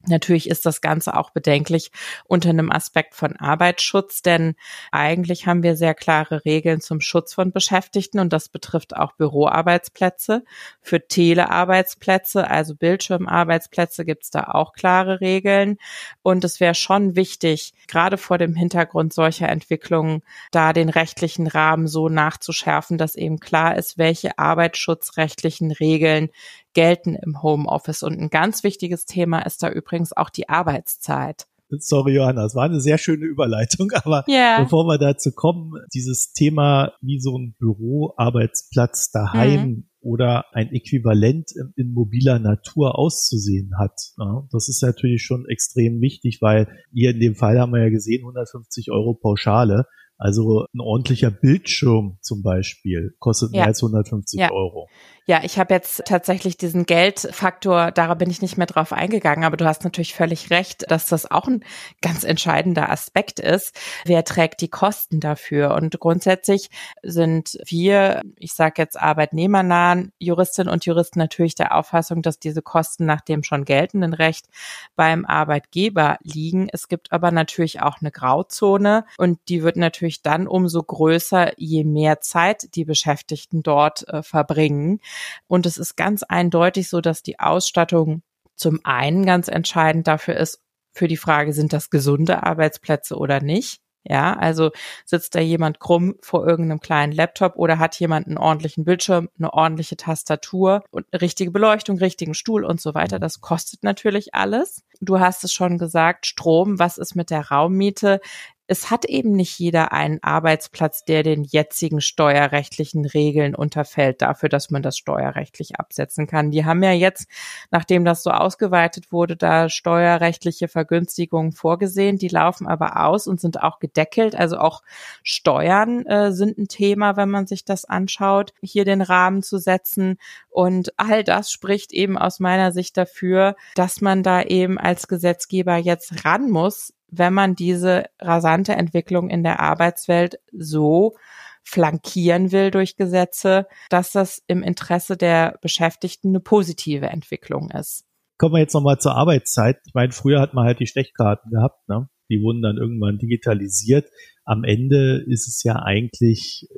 Natürlich 0.08 0.48
ist 0.48 0.66
das 0.66 0.80
Ganze 0.80 1.16
auch 1.16 1.30
bedenklich 1.30 1.90
unter 2.24 2.50
einem 2.50 2.70
Aspekt 2.70 3.14
von 3.14 3.36
Arbeitsschutz, 3.36 4.22
denn 4.22 4.54
eigentlich 4.92 5.46
haben 5.46 5.62
wir 5.62 5.76
sehr 5.76 5.94
klare 5.94 6.44
Regeln 6.44 6.80
zum 6.80 7.00
Schutz 7.00 7.34
von 7.34 7.52
Beschäftigten 7.52 8.20
und 8.20 8.32
das 8.32 8.48
betrifft 8.48 8.96
auch 8.96 9.12
Büroarbeitsplätze. 9.12 10.44
Für 10.80 11.06
Telearbeitsplätze, 11.06 12.48
also 12.48 12.74
Bildschirmarbeitsplätze, 12.74 14.04
gibt 14.04 14.24
es 14.24 14.30
da 14.30 14.44
auch 14.44 14.72
klare 14.72 15.20
Regeln. 15.20 15.78
Und 16.22 16.44
es 16.44 16.60
wäre 16.60 16.74
schon 16.74 17.16
wichtig, 17.16 17.72
gerade 17.88 18.18
vor 18.18 18.38
dem 18.38 18.54
Hintergrund 18.54 19.12
solcher 19.12 19.48
Entwicklungen, 19.48 20.22
da 20.50 20.72
den 20.72 20.88
rechtlichen 20.88 21.46
Rahmen 21.46 21.88
so 21.88 22.08
nachzuschärfen, 22.08 22.98
dass 22.98 23.16
eben 23.16 23.40
klar 23.40 23.76
ist, 23.76 23.98
welche 23.98 24.38
arbeitsschutzrechtlichen 24.38 25.72
Regeln 25.72 26.30
gelten 26.76 27.14
im 27.14 27.42
Homeoffice. 27.42 28.02
Und 28.02 28.20
ein 28.20 28.28
ganz 28.28 28.62
wichtiges 28.62 29.06
Thema 29.06 29.40
ist 29.40 29.62
da 29.62 29.70
übrigens 29.70 30.14
auch 30.14 30.28
die 30.28 30.48
Arbeitszeit. 30.50 31.46
Sorry, 31.70 32.14
Johanna, 32.14 32.44
es 32.44 32.54
war 32.54 32.64
eine 32.64 32.80
sehr 32.80 32.98
schöne 32.98 33.24
Überleitung, 33.24 33.90
aber 34.04 34.24
yeah. 34.28 34.62
bevor 34.62 34.84
wir 34.84 34.98
dazu 34.98 35.32
kommen, 35.32 35.72
dieses 35.94 36.32
Thema, 36.32 36.92
wie 37.00 37.18
so 37.18 37.36
ein 37.36 37.56
Büroarbeitsplatz 37.58 39.10
daheim 39.10 39.68
mhm. 39.68 39.88
oder 40.00 40.44
ein 40.52 40.70
Äquivalent 40.70 41.50
in, 41.56 41.72
in, 41.76 41.92
mobiler 41.92 42.38
Natur 42.38 42.98
auszusehen 42.98 43.72
hat. 43.78 43.98
Ja, 44.18 44.46
das 44.52 44.68
ist 44.68 44.82
natürlich 44.82 45.22
schon 45.22 45.46
extrem 45.48 46.00
wichtig, 46.02 46.38
weil 46.42 46.68
hier 46.92 47.10
in 47.10 47.20
dem 47.20 47.34
Fall 47.34 47.58
haben 47.58 47.72
wir 47.72 47.82
ja 47.82 47.90
gesehen, 47.90 48.20
150 48.20 48.92
Euro 48.92 49.14
Pauschale. 49.14 49.86
Also 50.18 50.66
ein 50.72 50.80
ordentlicher 50.80 51.30
Bildschirm 51.30 52.18
zum 52.22 52.42
Beispiel 52.42 53.14
kostet 53.18 53.52
ja. 53.52 53.60
mehr 53.60 53.66
als 53.66 53.82
150 53.82 54.40
ja. 54.40 54.50
Euro. 54.50 54.88
Ja, 55.28 55.40
ich 55.42 55.58
habe 55.58 55.74
jetzt 55.74 56.04
tatsächlich 56.06 56.56
diesen 56.56 56.86
Geldfaktor, 56.86 57.90
da 57.90 58.14
bin 58.14 58.30
ich 58.30 58.42
nicht 58.42 58.58
mehr 58.58 58.68
drauf 58.68 58.92
eingegangen, 58.92 59.44
aber 59.44 59.56
du 59.56 59.64
hast 59.64 59.82
natürlich 59.82 60.14
völlig 60.14 60.50
recht, 60.50 60.88
dass 60.88 61.06
das 61.06 61.28
auch 61.28 61.48
ein 61.48 61.64
ganz 62.00 62.22
entscheidender 62.22 62.90
Aspekt 62.90 63.40
ist. 63.40 63.76
Wer 64.04 64.22
trägt 64.24 64.60
die 64.60 64.68
Kosten 64.68 65.18
dafür? 65.18 65.74
Und 65.74 65.98
grundsätzlich 65.98 66.70
sind 67.02 67.58
wir, 67.66 68.22
ich 68.38 68.52
sage 68.52 68.74
jetzt 68.76 69.00
arbeitnehmernahen 69.00 70.12
Juristinnen 70.20 70.72
und 70.72 70.86
Juristen 70.86 71.18
natürlich 71.18 71.56
der 71.56 71.76
Auffassung, 71.76 72.22
dass 72.22 72.38
diese 72.38 72.62
Kosten 72.62 73.04
nach 73.04 73.20
dem 73.20 73.42
schon 73.42 73.64
geltenden 73.64 74.14
Recht 74.14 74.46
beim 74.94 75.24
Arbeitgeber 75.24 76.18
liegen. 76.22 76.68
Es 76.72 76.86
gibt 76.86 77.10
aber 77.10 77.32
natürlich 77.32 77.82
auch 77.82 78.00
eine 78.00 78.12
Grauzone 78.12 79.04
und 79.18 79.40
die 79.48 79.64
wird 79.64 79.76
natürlich 79.76 80.22
dann 80.22 80.46
umso 80.46 80.84
größer, 80.84 81.58
je 81.58 81.82
mehr 81.82 82.20
Zeit 82.20 82.76
die 82.76 82.84
Beschäftigten 82.84 83.64
dort 83.64 84.08
äh, 84.08 84.22
verbringen. 84.22 85.00
Und 85.46 85.66
es 85.66 85.78
ist 85.78 85.96
ganz 85.96 86.22
eindeutig 86.22 86.88
so, 86.88 87.00
dass 87.00 87.22
die 87.22 87.38
Ausstattung 87.38 88.22
zum 88.54 88.80
einen 88.84 89.26
ganz 89.26 89.48
entscheidend 89.48 90.06
dafür 90.06 90.36
ist, 90.36 90.60
für 90.92 91.08
die 91.08 91.18
Frage, 91.18 91.52
sind 91.52 91.72
das 91.72 91.90
gesunde 91.90 92.42
Arbeitsplätze 92.42 93.16
oder 93.16 93.40
nicht? 93.40 93.80
Ja, 94.08 94.34
also 94.34 94.70
sitzt 95.04 95.34
da 95.34 95.40
jemand 95.40 95.80
krumm 95.80 96.14
vor 96.22 96.46
irgendeinem 96.46 96.78
kleinen 96.78 97.12
Laptop 97.12 97.56
oder 97.56 97.80
hat 97.80 97.98
jemand 97.98 98.28
einen 98.28 98.38
ordentlichen 98.38 98.84
Bildschirm, 98.84 99.28
eine 99.36 99.52
ordentliche 99.52 99.96
Tastatur 99.96 100.84
und 100.90 101.06
eine 101.10 101.22
richtige 101.22 101.50
Beleuchtung, 101.50 101.98
richtigen 101.98 102.34
Stuhl 102.34 102.64
und 102.64 102.80
so 102.80 102.94
weiter. 102.94 103.18
Das 103.18 103.40
kostet 103.40 103.82
natürlich 103.82 104.32
alles. 104.32 104.84
Du 105.00 105.18
hast 105.18 105.42
es 105.42 105.52
schon 105.52 105.76
gesagt, 105.76 106.26
Strom, 106.26 106.78
was 106.78 106.98
ist 106.98 107.16
mit 107.16 107.30
der 107.30 107.48
Raummiete? 107.48 108.20
Es 108.68 108.90
hat 108.90 109.04
eben 109.04 109.32
nicht 109.32 109.58
jeder 109.58 109.92
einen 109.92 110.22
Arbeitsplatz, 110.22 111.04
der 111.04 111.22
den 111.22 111.44
jetzigen 111.44 112.00
steuerrechtlichen 112.00 113.04
Regeln 113.04 113.54
unterfällt, 113.54 114.22
dafür, 114.22 114.48
dass 114.48 114.70
man 114.70 114.82
das 114.82 114.98
steuerrechtlich 114.98 115.78
absetzen 115.78 116.26
kann. 116.26 116.50
Die 116.50 116.64
haben 116.64 116.82
ja 116.82 116.92
jetzt, 116.92 117.28
nachdem 117.70 118.04
das 118.04 118.22
so 118.22 118.30
ausgeweitet 118.30 119.12
wurde, 119.12 119.36
da 119.36 119.68
steuerrechtliche 119.68 120.68
Vergünstigungen 120.68 121.52
vorgesehen. 121.52 122.18
Die 122.18 122.28
laufen 122.28 122.66
aber 122.66 123.04
aus 123.04 123.26
und 123.28 123.40
sind 123.40 123.62
auch 123.62 123.78
gedeckelt. 123.78 124.34
Also 124.34 124.58
auch 124.58 124.82
Steuern 125.22 126.04
äh, 126.06 126.32
sind 126.32 126.58
ein 126.58 126.68
Thema, 126.68 127.16
wenn 127.16 127.30
man 127.30 127.46
sich 127.46 127.64
das 127.64 127.84
anschaut, 127.84 128.52
hier 128.60 128.84
den 128.84 129.02
Rahmen 129.02 129.42
zu 129.42 129.58
setzen. 129.58 130.18
Und 130.48 130.92
all 130.96 131.22
das 131.22 131.52
spricht 131.52 131.92
eben 131.92 132.18
aus 132.18 132.40
meiner 132.40 132.72
Sicht 132.72 132.96
dafür, 132.96 133.54
dass 133.76 134.00
man 134.00 134.22
da 134.22 134.42
eben 134.42 134.78
als 134.78 135.06
Gesetzgeber 135.06 135.76
jetzt 135.76 136.24
ran 136.24 136.50
muss, 136.50 136.92
wenn 137.08 137.32
man 137.32 137.54
diese 137.54 138.04
rasante 138.20 138.72
Entwicklung 138.72 139.30
in 139.30 139.42
der 139.42 139.60
Arbeitswelt 139.60 140.38
so 140.52 141.16
flankieren 141.62 142.52
will 142.52 142.70
durch 142.70 142.96
Gesetze, 142.96 143.66
dass 143.90 144.12
das 144.12 144.42
im 144.46 144.62
Interesse 144.62 145.16
der 145.16 145.58
Beschäftigten 145.60 146.28
eine 146.28 146.40
positive 146.40 147.06
Entwicklung 147.06 147.70
ist. 147.70 148.04
Kommen 148.38 148.54
wir 148.54 148.60
jetzt 148.60 148.74
nochmal 148.74 148.98
zur 148.98 149.16
Arbeitszeit. 149.16 149.78
Ich 149.86 149.94
meine, 149.94 150.12
früher 150.12 150.40
hat 150.40 150.54
man 150.54 150.66
halt 150.66 150.78
die 150.78 150.86
Stechkarten 150.86 151.50
gehabt, 151.50 151.88
ne? 151.88 152.08
Die 152.28 152.42
wurden 152.42 152.62
dann 152.62 152.76
irgendwann 152.76 153.18
digitalisiert. 153.18 154.08
Am 154.44 154.64
Ende 154.64 155.24
ist 155.26 155.48
es 155.48 155.62
ja 155.62 155.76
eigentlich 155.76 156.68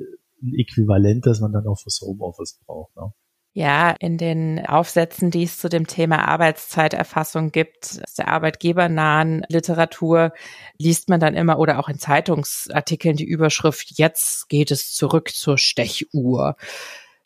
ein 0.41 0.53
Äquivalent, 0.53 1.25
das 1.25 1.39
man 1.39 1.51
dann 1.51 1.67
auch 1.67 1.79
fürs 1.79 2.01
Homeoffice 2.01 2.59
braucht. 2.65 2.95
Ne? 2.95 3.11
Ja, 3.59 3.93
in 3.99 4.17
den 4.17 4.65
Aufsätzen, 4.65 5.31
die 5.31 5.43
es 5.43 5.57
zu 5.57 5.67
dem 5.67 5.85
Thema 5.85 6.29
Arbeitszeiterfassung 6.29 7.51
gibt, 7.51 7.99
aus 8.07 8.13
der 8.13 8.29
arbeitgebernahen 8.29 9.45
Literatur, 9.49 10.31
liest 10.77 11.09
man 11.09 11.19
dann 11.19 11.35
immer 11.35 11.59
oder 11.59 11.77
auch 11.77 11.89
in 11.89 11.99
Zeitungsartikeln 11.99 13.17
die 13.17 13.25
Überschrift, 13.25 13.97
jetzt 13.97 14.47
geht 14.47 14.71
es 14.71 14.93
zurück 14.93 15.31
zur 15.31 15.57
Stechuhr. 15.57 16.55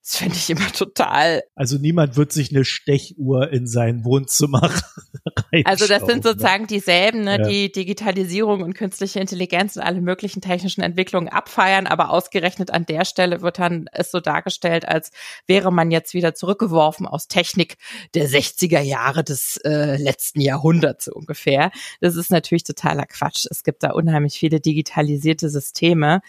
Das 0.04 0.18
finde 0.18 0.36
ich 0.36 0.50
immer 0.50 0.70
total. 0.74 1.44
Also 1.56 1.78
niemand 1.78 2.18
wird 2.18 2.34
sich 2.34 2.52
eine 2.52 2.66
Stechuhr 2.66 3.52
in 3.52 3.68
sein 3.68 4.04
Wohnzimmer 4.04 4.70
Also 5.66 5.88
das 5.88 6.06
sind 6.06 6.24
ne? 6.24 6.32
sozusagen 6.32 6.68
dieselben, 6.68 7.24
ne, 7.24 7.38
ja. 7.38 7.48
die 7.48 7.72
Digitalisierung 7.72 8.64
und 8.64 8.74
künstliche 8.74 9.20
Intelligenz 9.20 9.76
und 9.76 9.84
alle 9.84 10.02
möglichen 10.02 10.42
technischen 10.42 10.82
Entwicklungen 10.82 11.30
abfeiern, 11.30 11.86
aber 11.86 12.10
ausgerechnet 12.10 12.72
an 12.72 12.86
der 12.86 13.06
Stelle 13.06 13.42
wird 13.42 13.60
dann 13.60 13.88
es 13.92 14.12
so 14.12 14.20
dargestellt, 14.20 14.88
als 14.88 15.12
wäre 15.46 15.72
man 15.72 15.92
jetzt 15.92 16.14
wieder 16.14 16.34
zurückgeworfen 16.34 17.08
aus 17.08 17.28
Technik 17.28 17.78
der 18.16 18.28
60er 18.28 18.82
Jahre 18.82 19.24
des 19.24 19.58
äh, 19.58 19.98
letzten 19.98 20.42
Jahrhunderts 20.42 21.06
so 21.06 21.14
ungefähr. 21.14 21.72
Das 22.02 22.16
ist 22.16 22.32
natürlich 22.32 22.64
totaler 22.64 23.06
Quatsch. 23.06 23.46
Es 23.50 23.64
gibt 23.64 23.84
da 23.84 23.92
unheimlich 23.92 24.34
viele 24.34 24.60
digitalisierte 24.60 25.50
Systeme 25.50 26.22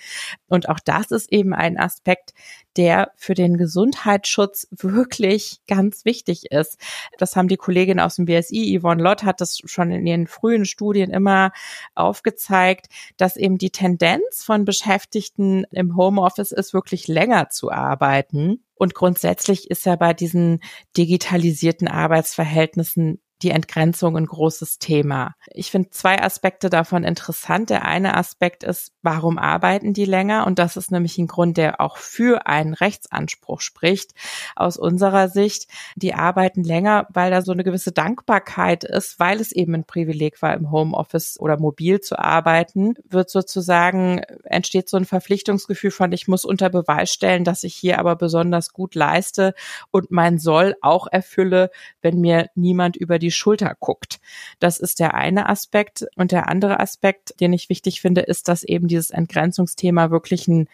und 0.49 0.69
auch 0.69 0.81
das 0.81 1.11
ist 1.11 1.33
eben 1.33 1.55
ein 1.55 1.79
Aspekt, 1.79 2.35
der 2.77 3.13
für 3.17 3.35
den 3.35 3.57
Gesundheitsschutz 3.57 4.69
wirklich 4.71 5.61
ganz 5.67 6.05
wichtig 6.05 6.51
ist. 6.51 6.79
Das 7.19 7.37
haben 7.37 7.49
die 7.49 7.57
Kollegin 7.57 8.01
aus 8.01 8.17
dem 8.17 8.27
BSI, 8.27 8.79
Yvonne 8.79 9.03
Lott, 9.03 9.25
hat 9.25 9.41
das 9.41 9.59
schon 9.65 9.91
in 9.91 10.07
ihren 10.07 10.27
frühen 10.27 10.65
Studien 10.65 11.11
immer 11.11 11.53
aufgezeigt, 11.95 12.87
dass 13.17 13.37
eben 13.37 13.59
die 13.59 13.71
Tendenz 13.71 14.45
von 14.45 14.65
Beschäftigten 14.65 15.65
im 15.71 15.97
Homeoffice 15.97 16.53
ist, 16.53 16.75
wirklich 16.75 17.09
länger 17.09 17.51
zu 17.51 17.71
arbeiten. 17.71 18.65
Und 18.75 18.95
grundsätzlich 18.95 19.71
ist 19.71 19.87
ja 19.87 19.97
bei 19.97 20.15
diesen 20.15 20.61
digitalisierten 20.97 21.89
Arbeitsverhältnissen 21.89 23.21
die 23.43 23.51
Entgrenzung 23.51 24.17
ein 24.17 24.27
großes 24.27 24.79
Thema. 24.79 25.35
Ich 25.53 25.71
finde 25.71 25.91
zwei 25.91 26.23
Aspekte 26.23 26.71
davon 26.71 27.05
interessant. 27.05 27.69
Der 27.69 27.85
eine 27.85 28.17
Aspekt 28.17 28.65
ist, 28.65 28.93
warum 29.03 29.39
arbeiten 29.39 29.93
die 29.93 30.07
länger? 30.07 30.47
Und 30.47 30.59
das 30.59 30.77
ist 30.77 30.91
nämlich 30.91 31.19
ein 31.19 31.27
Grund, 31.27 31.57
der 31.57 31.81
auch 31.81 31.99
für 31.99 32.47
einen 32.47 32.75
Rechtsanspruch 32.75 33.61
spricht. 33.61 34.13
Aus 34.57 34.77
unserer 34.77 35.29
Sicht, 35.29 35.69
die 35.97 36.15
arbeiten 36.15 36.65
länger, 36.65 37.07
weil 37.13 37.31
da 37.31 37.43
so 37.43 37.53
eine 37.53 37.65
gewisse 37.65 37.93
Dankbarkeit 37.93 38.85
ist, 38.85 39.19
weil 39.19 39.41
es 39.41 39.53
eben 39.53 39.75
ein 39.75 39.85
Privileg 39.85 40.41
war, 40.41 40.55
im 40.55 40.71
Homeoffice 40.71 41.39
oder 41.39 41.59
mobil 41.59 42.01
zu 42.01 42.19
arbeiten, 42.19 42.95
wird 43.09 43.31
sozusagen, 43.31 44.21
entsteht 44.45 44.89
so 44.89 44.97
ein 44.97 45.05
Verpflichtungsgefühl 45.05 45.91
von, 45.91 46.13
ich 46.13 46.29
muss 46.29 46.45
unter 46.45 46.71
Beweis 46.71 47.13
stellen, 47.13 47.45
dass 47.45 47.65
ich 47.65 47.75
hier 47.75 47.99
aber 47.99 48.17
besonders 48.17 48.73
gut 48.73 48.95
leiste 48.95 49.55
und 49.91 50.11
mein 50.11 50.39
Soll 50.39 50.77
auch 50.81 51.07
erfülle, 51.11 51.71
wenn 52.01 52.21
mir 52.21 52.49
niemand 52.55 52.97
über 52.97 53.19
die 53.19 53.34
Schulter 53.35 53.77
guckt. 53.79 54.21
Das 54.59 54.79
ist 54.79 55.01
der 55.01 55.15
eine 55.15 55.49
Aspekt. 55.49 56.07
Und 56.17 56.33
der 56.33 56.49
andere 56.49 56.81
Aspekt, 56.81 57.39
den 57.41 57.53
ich 57.53 57.69
wichtig 57.69 58.01
finde, 58.01 58.23
ist, 58.23 58.49
dass 58.49 58.65
eben 58.65 58.89
dieses 58.89 59.11
Entgrenzungsthema 59.11 60.11
wirklich 60.11 60.49
ein 60.49 60.69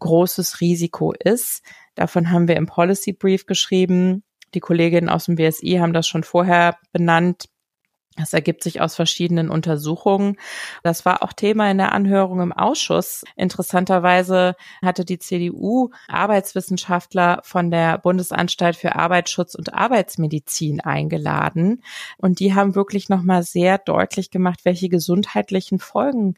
großes 0.00 0.60
Risiko 0.60 1.12
ist. 1.12 1.62
Davon 1.94 2.30
haben 2.30 2.48
wir 2.48 2.56
im 2.56 2.66
Policy 2.66 3.12
Brief 3.12 3.46
geschrieben. 3.46 4.24
Die 4.54 4.60
Kolleginnen 4.60 5.08
aus 5.08 5.26
dem 5.26 5.36
BSI 5.36 5.78
haben 5.80 5.92
das 5.92 6.08
schon 6.08 6.24
vorher 6.24 6.76
benannt. 6.92 7.48
Das 8.16 8.32
ergibt 8.34 8.62
sich 8.62 8.80
aus 8.80 8.94
verschiedenen 8.94 9.48
Untersuchungen. 9.48 10.36
Das 10.82 11.06
war 11.06 11.22
auch 11.22 11.32
Thema 11.32 11.70
in 11.70 11.78
der 11.78 11.92
Anhörung 11.92 12.40
im 12.40 12.52
Ausschuss. 12.52 13.24
Interessanterweise 13.36 14.54
hatte 14.84 15.04
die 15.04 15.18
CDU 15.18 15.90
Arbeitswissenschaftler 16.08 17.40
von 17.42 17.70
der 17.70 17.96
Bundesanstalt 17.98 18.76
für 18.76 18.96
Arbeitsschutz 18.96 19.54
und 19.54 19.72
Arbeitsmedizin 19.72 20.80
eingeladen. 20.80 21.82
Und 22.18 22.40
die 22.40 22.54
haben 22.54 22.74
wirklich 22.74 23.08
nochmal 23.08 23.44
sehr 23.44 23.78
deutlich 23.78 24.30
gemacht, 24.30 24.60
welche 24.64 24.90
gesundheitlichen 24.90 25.78
Folgen 25.78 26.34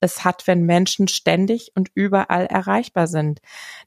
es 0.00 0.24
hat, 0.24 0.46
wenn 0.46 0.64
Menschen 0.64 1.08
ständig 1.08 1.72
und 1.74 1.90
überall 1.94 2.46
erreichbar 2.46 3.06
sind, 3.06 3.40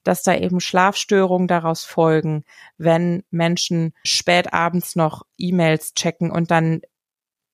dass 0.04 0.24
da 0.24 0.36
eben 0.36 0.60
Schlafstörungen 0.60 1.48
daraus 1.48 1.86
folgen, 1.86 2.44
wenn 2.78 3.24
Menschen 3.32 3.94
spät 4.04 4.54
abends 4.54 4.96
noch 4.96 5.24
E-Mails 5.38 5.94
checken 5.94 6.32
und 6.32 6.52
dann 6.52 6.82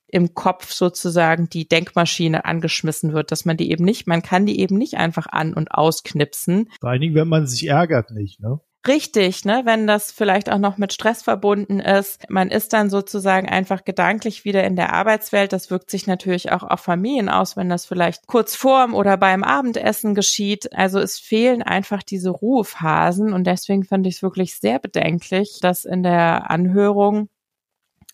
im 0.08 0.34
Kopf 0.34 0.72
sozusagen 0.72 1.50
die 1.50 1.68
Denkmaschine 1.68 2.46
angeschmissen 2.46 3.14
wird, 3.14 3.32
dass 3.32 3.46
man 3.46 3.58
die 3.58 3.72
eben 3.72 3.84
nicht, 3.84 4.08
man 4.08 4.22
kann 4.22 4.46
die 4.46 4.60
eben 4.60 4.78
nicht 4.78 4.96
einfach 4.96 5.28
an- 5.28 5.54
und 5.54 5.72
ausknipsen. 5.72 6.70
Vor 6.80 6.90
allen 6.90 7.02
Dingen, 7.02 7.16
wenn 7.16 7.28
man 7.28 7.48
sich 7.48 7.68
ärgert 7.68 8.12
nicht, 8.12 8.40
ne? 8.40 8.60
Richtig, 8.88 9.44
ne, 9.44 9.64
wenn 9.66 9.86
das 9.86 10.14
vielleicht 10.14 10.50
auch 10.50 10.60
noch 10.60 10.78
mit 10.78 10.94
Stress 10.94 11.22
verbunden 11.22 11.82
ist. 11.82 12.24
Man 12.30 12.50
ist 12.50 12.72
dann 12.72 12.90
sozusagen 12.90 13.50
einfach 13.50 13.84
gedanklich 13.84 14.46
wieder 14.46 14.64
in 14.64 14.78
der 14.78 14.94
Arbeitswelt. 14.94 15.52
Das 15.52 15.70
wirkt 15.70 15.90
sich 15.92 16.08
natürlich 16.08 16.54
auch 16.54 16.64
auf 16.64 16.80
Familien 16.80 17.28
aus, 17.28 17.58
wenn 17.58 17.68
das 17.68 17.86
vielleicht 17.86 18.28
kurz 18.28 18.56
vorm 18.56 18.94
oder 18.94 19.18
beim 19.18 19.44
Abendessen 19.44 20.16
geschieht. 20.16 20.74
Also 20.74 21.00
es 21.00 21.20
fehlen 21.20 21.64
einfach 21.64 22.02
diese 22.02 22.30
Ruhephasen 22.30 23.34
und 23.34 23.46
deswegen 23.46 23.84
finde 23.84 24.08
ich 24.08 24.18
es 24.18 24.24
wirklich 24.24 24.56
sehr 24.58 24.80
bedenklich, 24.80 25.58
dass 25.62 25.84
in 25.84 26.04
der 26.04 26.50
Anhörung 26.50 27.28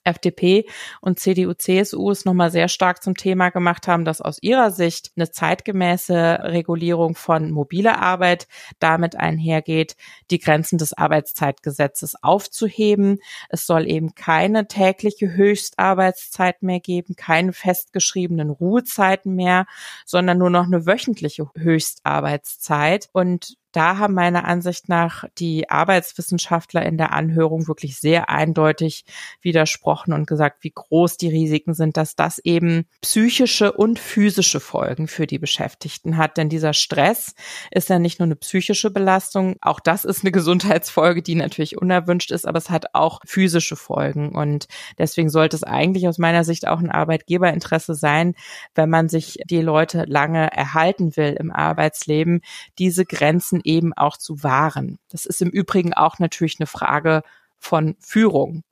FDP 0.04 0.66
und 1.02 1.20
CDU, 1.20 1.54
CSU 1.54 2.12
es 2.12 2.26
nochmal 2.26 2.52
sehr 2.52 2.68
stark 2.68 3.04
zum 3.04 3.16
Thema 3.16 3.50
gemacht 3.50 3.88
haben, 3.88 4.06
dass 4.06 4.22
aus 4.22 4.38
ihrer 4.42 4.72
Sicht 4.72 5.12
eine 5.16 5.32
zeitgemäße 5.32 6.40
Regulierung 6.44 7.16
von 7.16 7.52
mobiler 7.52 8.02
Arbeit 8.02 8.48
damit 8.80 9.16
einhergeht, 9.16 9.96
die 10.32 10.40
Grenzen 10.40 10.78
des 10.78 10.94
Arbeitszeitgesetzes 10.94 12.16
aufzuheben. 12.22 13.20
Es 13.50 13.66
soll 13.66 13.90
eben 13.90 14.16
keine 14.16 14.68
tägliche 14.68 15.34
Höchstarbeitszeit 15.34 16.64
mehr 16.64 16.80
geben, 16.80 17.16
keine 17.16 17.54
festgeschriebenen 17.54 18.50
Ruhezeiten 18.50 19.36
mehr, 19.36 19.66
sondern 20.06 20.38
nur 20.38 20.50
noch 20.50 20.66
eine 20.66 20.86
wöchentliche 20.86 21.50
Höchstarbeitszeit. 21.56 23.10
Und 23.14 23.58
da 23.74 23.98
haben 23.98 24.14
meiner 24.14 24.46
Ansicht 24.46 24.88
nach 24.88 25.26
die 25.40 25.70
Arbeitswissenschaftler 25.70 26.86
in 26.86 26.98
der 26.98 27.12
Anhörung 27.12 27.68
wirklich 27.68 28.00
sehr 28.00 28.30
eindeutig 28.30 29.04
widersprochen 29.42 30.14
und 30.14 30.28
gesagt, 30.28 30.64
wie 30.64 30.72
groß 30.74 31.18
die 31.18 31.30
Risiken 31.30 31.74
sind, 31.74 31.98
dass 31.98 32.16
das 32.16 32.38
eben 32.38 32.86
psychische 33.02 33.72
und 33.72 33.98
physische 33.98 34.60
Folgen 34.60 35.08
für 35.08 35.26
die 35.26 35.40
Beschäftigten 35.40 36.18
hat. 36.18 36.38
Denn 36.38 36.50
dieser 36.50 36.74
Stress 36.74 37.34
ist 37.72 37.90
ja 37.90 37.98
nicht 37.98 38.20
nur 38.20 38.28
eine 38.28 38.36
psychische 38.36 38.92
Belastung, 38.92 39.56
auch 39.62 39.80
das 39.80 40.06
ist 40.06 40.24
eine 40.24 40.32
Gesundheitsfolge, 40.44 41.24
die 41.24 41.36
natürlich 41.36 41.78
unerwünscht 41.78 42.32
ist, 42.32 42.48
aber 42.48 42.60
es 42.60 42.70
hat 42.70 42.94
auch 42.94 43.22
physische 43.26 43.76
Folgen. 43.76 44.36
Und 44.36 44.68
deswegen 45.00 45.30
sollte 45.30 45.56
es 45.56 45.64
eigentlich 45.64 46.08
aus 46.08 46.20
meiner 46.20 46.44
Sicht 46.44 46.68
auch 46.68 46.80
ein 46.80 46.92
Arbeitgeberinteresse 46.92 47.96
sein, 47.96 48.36
wenn 48.76 48.90
man 48.90 49.10
sich 49.10 49.40
die 49.46 49.62
Leute 49.62 50.06
lange 50.08 50.52
erhalten 50.52 51.18
will 51.18 51.36
im 51.40 51.52
Arbeitsleben, 51.52 52.42
diese 52.78 53.06
Grenzen 53.06 53.63
eben 53.64 53.94
auch 53.94 54.18
zu 54.18 54.44
wahren. 54.44 55.00
Das 55.10 55.26
ist 55.26 55.42
im 55.42 55.50
Übrigen 55.50 55.94
auch 55.94 56.20
natürlich 56.20 56.60
eine 56.60 56.68
Frage 56.68 57.24
von 57.58 57.96
Führung. 58.00 58.64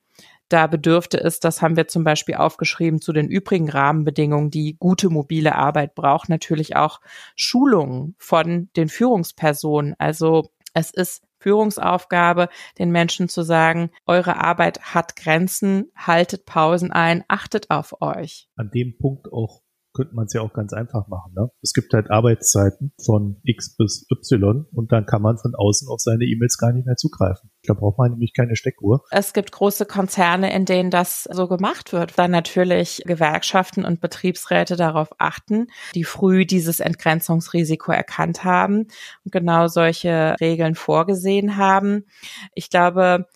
Da 0.50 0.68
bedürfte 0.68 1.18
es, 1.18 1.40
das 1.40 1.62
haben 1.62 1.78
wir 1.78 1.88
zum 1.88 2.04
Beispiel 2.04 2.36
aufgeschrieben, 2.36 3.00
zu 3.00 3.14
den 3.14 3.30
übrigen 3.30 3.70
Rahmenbedingungen, 3.70 4.52
die 4.52 4.76
gute 4.78 5.10
mobile 5.10 5.56
Arbeit 5.56 5.96
braucht, 5.96 6.28
natürlich 6.28 6.76
auch 6.76 7.00
Schulungen 7.38 8.16
von 8.18 8.70
den 8.76 8.90
Führungspersonen. 8.90 9.96
Also 9.98 10.52
es 10.74 10.92
ist 10.92 11.24
Führungsaufgabe, 11.40 12.50
den 12.78 12.92
Menschen 12.92 13.30
zu 13.30 13.44
sagen, 13.44 13.92
eure 14.06 14.44
Arbeit 14.44 14.94
hat 14.94 15.16
Grenzen, 15.16 15.90
haltet 15.96 16.46
Pausen 16.46 16.92
ein, 16.92 17.24
achtet 17.30 17.70
auf 17.70 18.02
euch. 18.02 18.50
An 18.58 18.72
dem 18.72 18.98
Punkt 18.98 19.32
auch 19.32 19.62
könnte 19.94 20.16
man 20.16 20.26
es 20.26 20.34
ja 20.34 20.42
auch 20.42 20.54
ganz 20.54 20.74
einfach 20.74 21.08
machen. 21.08 21.34
Ne? 21.36 21.50
Es 21.62 21.74
gibt 21.74 21.94
halt 21.94 22.10
Arbeitszeiten 22.10 22.94
von 23.04 23.42
X 23.44 23.76
bis 23.76 24.06
Y 24.12 24.66
und 24.72 24.92
dann 24.92 25.06
kann 25.06 25.22
man 25.22 25.38
von 25.38 25.54
außen 25.56 25.88
auf 25.90 26.00
seine 26.00 26.26
E-Mails 26.26 26.58
gar 26.58 26.72
nicht 26.72 26.86
mehr 26.86 26.96
zugreifen. 26.96 27.50
Da 27.64 27.74
braucht 27.74 27.98
man 27.98 28.12
nämlich 28.12 28.34
keine 28.34 28.56
Steckuhr. 28.56 29.04
Es 29.12 29.34
gibt 29.34 29.52
große 29.52 29.86
Konzerne, 29.86 30.54
in 30.54 30.66
denen 30.66 30.92
das 30.92 31.24
so 31.26 31.48
gemacht 31.48 31.94
wird, 31.94 32.18
weil 32.18 32.30
natürlich 32.30 33.04
Gewerkschaften 33.06 33.86
und 33.86 34.02
Betriebsräte 34.02 34.76
darauf 34.76 35.10
achten, 35.18 35.68
die 35.94 36.04
früh 36.04 36.46
dieses 36.46 36.80
Entgrenzungsrisiko 36.80 37.92
erkannt 37.92 38.44
haben 38.44 38.88
und 39.24 39.32
genau 39.32 39.68
solche 39.68 40.36
Regeln 40.40 40.76
vorgesehen 40.76 41.58
haben. 41.58 42.06
Ich 42.56 42.70
glaube, 42.70 43.28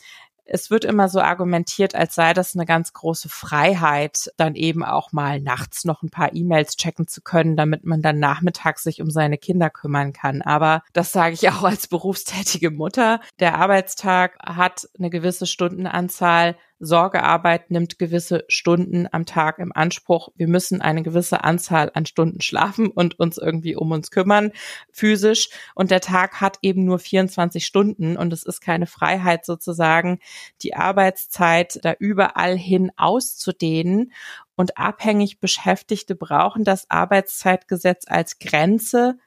es 0.45 0.69
wird 0.69 0.85
immer 0.85 1.09
so 1.09 1.19
argumentiert, 1.19 1.95
als 1.95 2.15
sei 2.15 2.33
das 2.33 2.55
eine 2.55 2.65
ganz 2.65 2.93
große 2.93 3.29
Freiheit, 3.29 4.31
dann 4.37 4.55
eben 4.55 4.83
auch 4.83 5.11
mal 5.11 5.41
nachts 5.41 5.85
noch 5.85 6.03
ein 6.03 6.09
paar 6.09 6.33
E-Mails 6.33 6.77
checken 6.77 7.07
zu 7.07 7.21
können, 7.21 7.57
damit 7.57 7.85
man 7.85 8.01
dann 8.01 8.19
nachmittags 8.19 8.83
sich 8.83 9.01
um 9.01 9.09
seine 9.09 9.37
Kinder 9.37 9.69
kümmern 9.69 10.13
kann. 10.13 10.41
Aber 10.41 10.83
das 10.93 11.11
sage 11.11 11.33
ich 11.33 11.49
auch 11.49 11.63
als 11.63 11.87
berufstätige 11.87 12.71
Mutter. 12.71 13.19
Der 13.39 13.57
Arbeitstag 13.57 14.37
hat 14.39 14.87
eine 14.97 15.09
gewisse 15.09 15.47
Stundenanzahl. 15.47 16.55
Sorgearbeit 16.79 17.71
nimmt 17.71 17.97
gewisse 17.99 18.43
Stunden 18.47 19.07
am 19.11 19.25
Tag 19.25 19.59
im 19.59 19.71
Anspruch. 19.73 20.29
Wir 20.35 20.47
müssen 20.47 20.81
eine 20.81 21.03
gewisse 21.03 21.43
Anzahl 21.43 21.91
an 21.93 22.05
Stunden 22.05 22.41
schlafen 22.41 22.87
und 22.87 23.19
uns 23.19 23.37
irgendwie 23.37 23.75
um 23.75 23.91
uns 23.91 24.11
kümmern, 24.11 24.51
physisch. 24.91 25.49
Und 25.73 25.91
der 25.91 26.01
Tag 26.01 26.41
hat 26.41 26.57
eben 26.61 26.83
nur 26.83 26.99
24 26.99 27.65
Stunden 27.65 28.17
und 28.17 28.33
es 28.33 28.43
ist 28.43 28.59
keine 28.59 28.87
Freiheit 28.87 29.45
sozusagen, 29.45 30.19
die 30.61 30.75
Arbeitszeit 30.75 31.79
da 31.83 31.93
überall 31.97 32.57
hin 32.57 32.91
auszudehnen. 32.97 34.11
Und 34.55 34.77
abhängig 34.77 35.39
Beschäftigte 35.39 36.15
brauchen 36.15 36.63
das 36.63 36.89
Arbeitszeitgesetz 36.89 38.05
als 38.07 38.39
Grenze, 38.39 39.17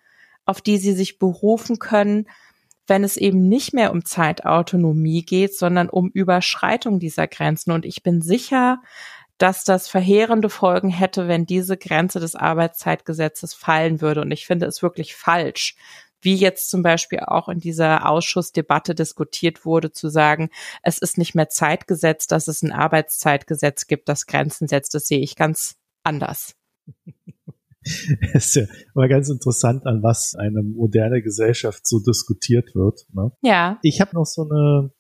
auf 0.44 0.62
die 0.62 0.78
sie 0.78 0.94
sich 0.94 1.18
berufen 1.18 1.78
können, 1.78 2.26
wenn 2.88 3.04
es 3.04 3.16
eben 3.16 3.48
nicht 3.48 3.74
mehr 3.74 3.92
um 3.92 4.04
Zeitautonomie 4.04 5.22
geht, 5.22 5.56
sondern 5.56 5.88
um 5.88 6.10
Überschreitung 6.10 6.98
dieser 6.98 7.28
Grenzen. 7.28 7.70
Und 7.70 7.84
ich 7.84 8.02
bin 8.02 8.22
sicher, 8.22 8.82
dass 9.36 9.64
das 9.64 9.88
verheerende 9.88 10.50
Folgen 10.50 10.88
hätte, 10.88 11.28
wenn 11.28 11.46
diese 11.46 11.76
Grenze 11.76 12.18
des 12.18 12.34
Arbeitszeitgesetzes 12.34 13.54
fallen 13.54 14.00
würde. 14.00 14.22
Und 14.22 14.32
ich 14.32 14.46
finde 14.46 14.66
es 14.66 14.82
wirklich 14.82 15.14
falsch, 15.14 15.76
wie 16.20 16.34
jetzt 16.34 16.70
zum 16.70 16.82
Beispiel 16.82 17.20
auch 17.20 17.48
in 17.48 17.60
dieser 17.60 18.08
Ausschussdebatte 18.08 18.96
diskutiert 18.96 19.64
wurde, 19.64 19.92
zu 19.92 20.08
sagen, 20.08 20.50
es 20.82 20.98
ist 20.98 21.16
nicht 21.16 21.36
mehr 21.36 21.48
Zeitgesetz, 21.48 22.26
dass 22.26 22.48
es 22.48 22.62
ein 22.62 22.72
Arbeitszeitgesetz 22.72 23.86
gibt, 23.86 24.08
das 24.08 24.26
Grenzen 24.26 24.66
setzt. 24.66 24.94
Das 24.94 25.06
sehe 25.06 25.20
ich 25.20 25.36
ganz 25.36 25.76
anders. 26.02 26.56
ist 28.34 28.56
ja 28.56 28.64
mal 28.94 29.08
ganz 29.08 29.28
interessant, 29.28 29.86
an 29.86 30.02
was 30.02 30.34
eine 30.38 30.62
moderne 30.62 31.22
Gesellschaft 31.22 31.86
so 31.86 32.00
diskutiert 32.00 32.74
wird. 32.74 33.06
Ne? 33.12 33.30
Ja. 33.42 33.78
Ich 33.82 34.00
habe 34.00 34.14
noch 34.14 34.26
so 34.26 34.48
eine 34.48 34.90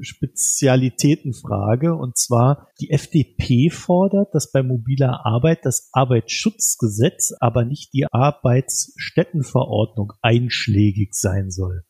Spezialitätenfrage 0.00 1.94
und 1.94 2.16
zwar 2.16 2.68
die 2.80 2.90
FDP 2.90 3.70
fordert, 3.70 4.34
dass 4.34 4.50
bei 4.52 4.62
mobiler 4.62 5.26
Arbeit 5.26 5.64
das 5.64 5.90
Arbeitsschutzgesetz, 5.92 7.34
aber 7.40 7.64
nicht 7.64 7.92
die 7.92 8.06
Arbeitsstättenverordnung 8.10 10.12
einschlägig 10.22 11.14
sein 11.14 11.50
soll. 11.50 11.82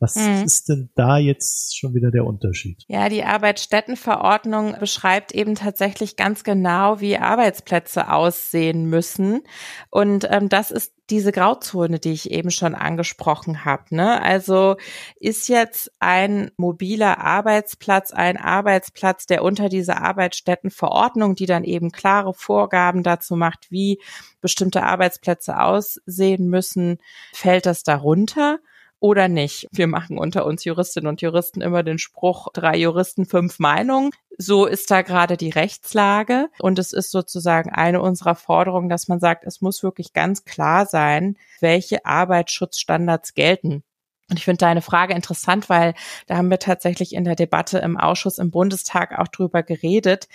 Was 0.00 0.14
mhm. 0.14 0.44
ist 0.44 0.68
denn 0.68 0.90
da 0.94 1.18
jetzt 1.18 1.76
schon 1.76 1.92
wieder 1.92 2.10
der 2.12 2.24
Unterschied? 2.24 2.84
Ja, 2.86 3.08
die 3.08 3.24
Arbeitsstättenverordnung 3.24 4.76
beschreibt 4.78 5.32
eben 5.32 5.56
tatsächlich 5.56 6.16
ganz 6.16 6.44
genau, 6.44 7.00
wie 7.00 7.18
Arbeitsplätze 7.18 8.12
aussehen 8.12 8.88
müssen. 8.88 9.42
Und 9.90 10.28
ähm, 10.30 10.48
das 10.48 10.70
ist 10.70 10.92
diese 11.10 11.32
Grauzone, 11.32 11.98
die 11.98 12.12
ich 12.12 12.30
eben 12.30 12.50
schon 12.50 12.74
angesprochen 12.74 13.64
habe. 13.64 13.84
Ne? 13.90 14.22
Also 14.22 14.76
ist 15.18 15.48
jetzt 15.48 15.90
ein 15.98 16.50
mobiler 16.56 17.18
Arbeitsplatz 17.18 18.12
ein 18.12 18.36
Arbeitsplatz, 18.36 19.26
der 19.26 19.42
unter 19.42 19.68
dieser 19.68 20.02
Arbeitsstättenverordnung, 20.02 21.34
die 21.34 21.46
dann 21.46 21.64
eben 21.64 21.90
klare 21.90 22.34
Vorgaben 22.34 23.02
dazu 23.02 23.36
macht, 23.36 23.70
wie 23.70 24.00
bestimmte 24.40 24.82
Arbeitsplätze 24.84 25.58
aussehen 25.58 26.48
müssen, 26.48 26.98
fällt 27.32 27.66
das 27.66 27.82
darunter? 27.82 28.58
Oder 29.00 29.28
nicht. 29.28 29.68
Wir 29.70 29.86
machen 29.86 30.18
unter 30.18 30.44
uns 30.44 30.64
Juristinnen 30.64 31.08
und 31.08 31.22
Juristen 31.22 31.60
immer 31.60 31.82
den 31.82 31.98
Spruch, 31.98 32.48
drei 32.52 32.76
Juristen, 32.76 33.26
fünf 33.26 33.58
Meinungen. 33.58 34.10
So 34.36 34.66
ist 34.66 34.90
da 34.90 35.02
gerade 35.02 35.36
die 35.36 35.50
Rechtslage. 35.50 36.48
Und 36.60 36.78
es 36.78 36.92
ist 36.92 37.10
sozusagen 37.10 37.70
eine 37.70 38.00
unserer 38.00 38.34
Forderungen, 38.34 38.88
dass 38.88 39.08
man 39.08 39.20
sagt, 39.20 39.44
es 39.44 39.60
muss 39.60 39.82
wirklich 39.82 40.12
ganz 40.12 40.44
klar 40.44 40.86
sein, 40.86 41.36
welche 41.60 42.04
Arbeitsschutzstandards 42.04 43.34
gelten. 43.34 43.82
Und 44.30 44.38
ich 44.38 44.44
finde 44.44 44.58
deine 44.58 44.82
Frage 44.82 45.14
interessant, 45.14 45.70
weil 45.70 45.94
da 46.26 46.36
haben 46.36 46.50
wir 46.50 46.58
tatsächlich 46.58 47.14
in 47.14 47.24
der 47.24 47.34
Debatte 47.34 47.78
im 47.78 47.96
Ausschuss 47.96 48.38
im 48.38 48.50
Bundestag 48.50 49.18
auch 49.18 49.28
drüber 49.28 49.62
geredet, 49.62 50.28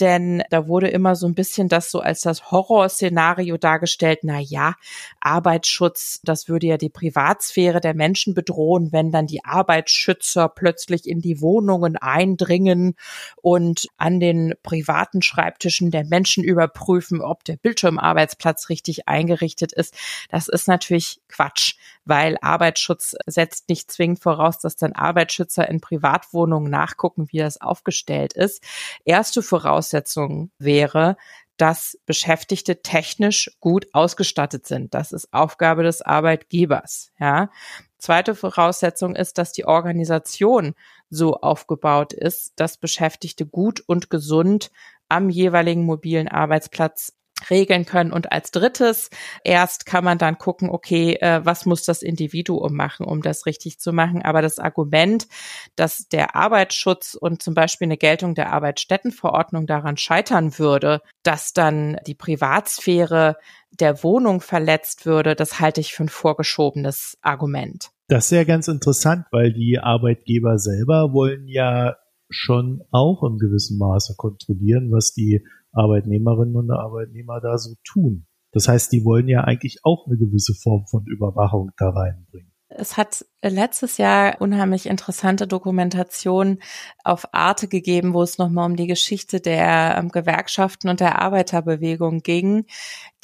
denn 0.00 0.42
da 0.50 0.68
wurde 0.68 0.88
immer 0.88 1.16
so 1.16 1.26
ein 1.26 1.34
bisschen 1.34 1.68
das 1.68 1.90
so 1.90 2.00
als 2.00 2.20
das 2.20 2.50
Horrorszenario 2.50 3.56
dargestellt. 3.56 4.20
Na 4.22 4.38
ja, 4.38 4.74
Arbeitsschutz, 5.20 6.20
das 6.24 6.48
würde 6.48 6.66
ja 6.66 6.76
die 6.76 6.90
Privatsphäre 6.90 7.80
der 7.80 7.94
Menschen 7.94 8.34
bedrohen, 8.34 8.92
wenn 8.92 9.12
dann 9.12 9.26
die 9.26 9.42
Arbeitsschützer 9.46 10.50
plötzlich 10.50 11.08
in 11.08 11.20
die 11.20 11.40
Wohnungen 11.40 11.96
eindringen 11.96 12.96
und 13.40 13.88
an 13.96 14.20
den 14.20 14.54
privaten 14.62 15.22
Schreibtischen 15.22 15.90
der 15.90 16.04
Menschen 16.04 16.44
überprüfen, 16.44 17.22
ob 17.22 17.44
der 17.44 17.56
Bildschirmarbeitsplatz 17.56 18.68
richtig 18.68 19.08
eingerichtet 19.08 19.72
ist. 19.72 19.94
Das 20.28 20.48
ist 20.48 20.68
natürlich 20.68 21.22
Quatsch, 21.28 21.76
weil 22.08 22.38
Arbeitsschutz 22.40 23.14
setzt 23.26 23.68
nicht 23.68 23.92
zwingend 23.92 24.20
voraus, 24.20 24.58
dass 24.58 24.76
dann 24.76 24.94
Arbeitsschützer 24.94 25.68
in 25.68 25.80
Privatwohnungen 25.80 26.70
nachgucken, 26.70 27.28
wie 27.30 27.38
das 27.38 27.60
aufgestellt 27.60 28.32
ist. 28.32 28.62
Erste 29.04 29.42
Voraussetzung 29.42 30.50
wäre, 30.58 31.16
dass 31.58 31.98
Beschäftigte 32.06 32.82
technisch 32.82 33.50
gut 33.60 33.88
ausgestattet 33.92 34.66
sind. 34.66 34.94
Das 34.94 35.12
ist 35.12 35.32
Aufgabe 35.32 35.82
des 35.82 36.00
Arbeitgebers. 36.02 37.10
Ja. 37.18 37.50
Zweite 37.98 38.34
Voraussetzung 38.34 39.16
ist, 39.16 39.38
dass 39.38 39.52
die 39.52 39.66
Organisation 39.66 40.74
so 41.10 41.34
aufgebaut 41.34 42.12
ist, 42.12 42.52
dass 42.56 42.76
Beschäftigte 42.76 43.44
gut 43.44 43.82
und 43.86 44.08
gesund 44.08 44.70
am 45.08 45.30
jeweiligen 45.30 45.84
mobilen 45.84 46.28
Arbeitsplatz 46.28 47.17
regeln 47.50 47.84
können. 47.84 48.12
Und 48.12 48.32
als 48.32 48.50
drittes, 48.50 49.10
erst 49.44 49.86
kann 49.86 50.04
man 50.04 50.18
dann 50.18 50.38
gucken, 50.38 50.70
okay, 50.70 51.14
äh, 51.20 51.40
was 51.44 51.66
muss 51.66 51.84
das 51.84 52.02
Individuum 52.02 52.74
machen, 52.74 53.06
um 53.06 53.22
das 53.22 53.46
richtig 53.46 53.78
zu 53.78 53.92
machen. 53.92 54.22
Aber 54.22 54.42
das 54.42 54.58
Argument, 54.58 55.28
dass 55.76 56.08
der 56.08 56.36
Arbeitsschutz 56.36 57.14
und 57.14 57.42
zum 57.42 57.54
Beispiel 57.54 57.86
eine 57.86 57.96
Geltung 57.96 58.34
der 58.34 58.52
Arbeitsstättenverordnung 58.52 59.66
daran 59.66 59.96
scheitern 59.96 60.58
würde, 60.58 61.00
dass 61.22 61.52
dann 61.52 61.98
die 62.06 62.14
Privatsphäre 62.14 63.36
der 63.70 64.02
Wohnung 64.02 64.40
verletzt 64.40 65.06
würde, 65.06 65.34
das 65.34 65.60
halte 65.60 65.80
ich 65.80 65.92
für 65.92 66.04
ein 66.04 66.08
vorgeschobenes 66.08 67.18
Argument. 67.22 67.90
Das 68.08 68.26
ist 68.26 68.30
ja 68.30 68.44
ganz 68.44 68.68
interessant, 68.68 69.26
weil 69.30 69.52
die 69.52 69.78
Arbeitgeber 69.78 70.58
selber 70.58 71.12
wollen 71.12 71.46
ja 71.46 71.96
schon 72.30 72.82
auch 72.90 73.22
im 73.22 73.38
gewissen 73.38 73.78
Maße 73.78 74.14
kontrollieren, 74.16 74.90
was 74.90 75.12
die 75.12 75.44
Arbeitnehmerinnen 75.72 76.56
und 76.56 76.70
Arbeitnehmer 76.70 77.40
da 77.40 77.58
so 77.58 77.74
tun. 77.84 78.26
Das 78.52 78.68
heißt, 78.68 78.92
die 78.92 79.04
wollen 79.04 79.28
ja 79.28 79.42
eigentlich 79.42 79.80
auch 79.82 80.06
eine 80.06 80.16
gewisse 80.16 80.54
Form 80.54 80.86
von 80.86 81.04
Überwachung 81.06 81.70
da 81.76 81.90
reinbringen. 81.90 82.52
Es 82.70 82.96
hat 82.98 83.24
letztes 83.42 83.96
Jahr 83.96 84.40
unheimlich 84.40 84.86
interessante 84.86 85.46
Dokumentation 85.46 86.58
auf 87.02 87.32
Arte 87.32 87.66
gegeben, 87.66 88.12
wo 88.12 88.22
es 88.22 88.36
nochmal 88.36 88.66
um 88.66 88.76
die 88.76 88.86
Geschichte 88.86 89.40
der 89.40 89.96
ähm, 89.98 90.10
Gewerkschaften 90.10 90.90
und 90.90 91.00
der 91.00 91.20
Arbeiterbewegung 91.20 92.20
ging, 92.20 92.66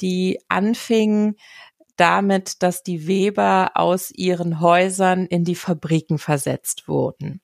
die 0.01 0.39
anfing 0.47 1.35
damit, 1.95 2.63
dass 2.63 2.83
die 2.83 3.07
Weber 3.07 3.71
aus 3.75 4.11
ihren 4.11 4.59
Häusern 4.61 5.27
in 5.27 5.43
die 5.43 5.55
Fabriken 5.55 6.17
versetzt 6.17 6.87
wurden 6.87 7.41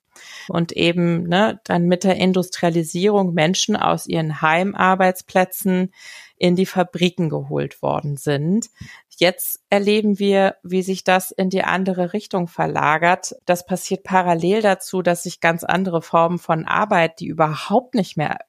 und 0.50 0.72
eben 0.72 1.24
ne, 1.24 1.60
dann 1.64 1.88
mit 1.88 2.04
der 2.04 2.16
Industrialisierung 2.16 3.34
Menschen 3.34 3.76
aus 3.76 4.08
ihren 4.08 4.42
Heimarbeitsplätzen 4.42 5.94
in 6.38 6.56
die 6.56 6.66
Fabriken 6.66 7.30
geholt 7.30 7.82
worden 7.82 8.18
sind. 8.18 8.70
Jetzt 9.18 9.62
erleben 9.70 10.18
wir, 10.18 10.56
wie 10.64 10.82
sich 10.82 11.04
das 11.04 11.30
in 11.30 11.50
die 11.50 11.64
andere 11.64 12.14
Richtung 12.14 12.48
verlagert. 12.48 13.36
Das 13.46 13.66
passiert 13.66 14.04
parallel 14.04 14.62
dazu, 14.62 15.04
dass 15.04 15.24
sich 15.24 15.40
ganz 15.40 15.64
andere 15.64 16.02
Formen 16.02 16.40
von 16.40 16.66
Arbeit, 16.66 17.20
die 17.20 17.28
überhaupt 17.28 17.94
nicht 17.94 18.18
mehr 18.18 18.40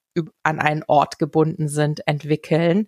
an 0.42 0.58
einen 0.58 0.84
Ort 0.86 1.18
gebunden 1.18 1.68
sind, 1.68 2.06
entwickeln 2.06 2.86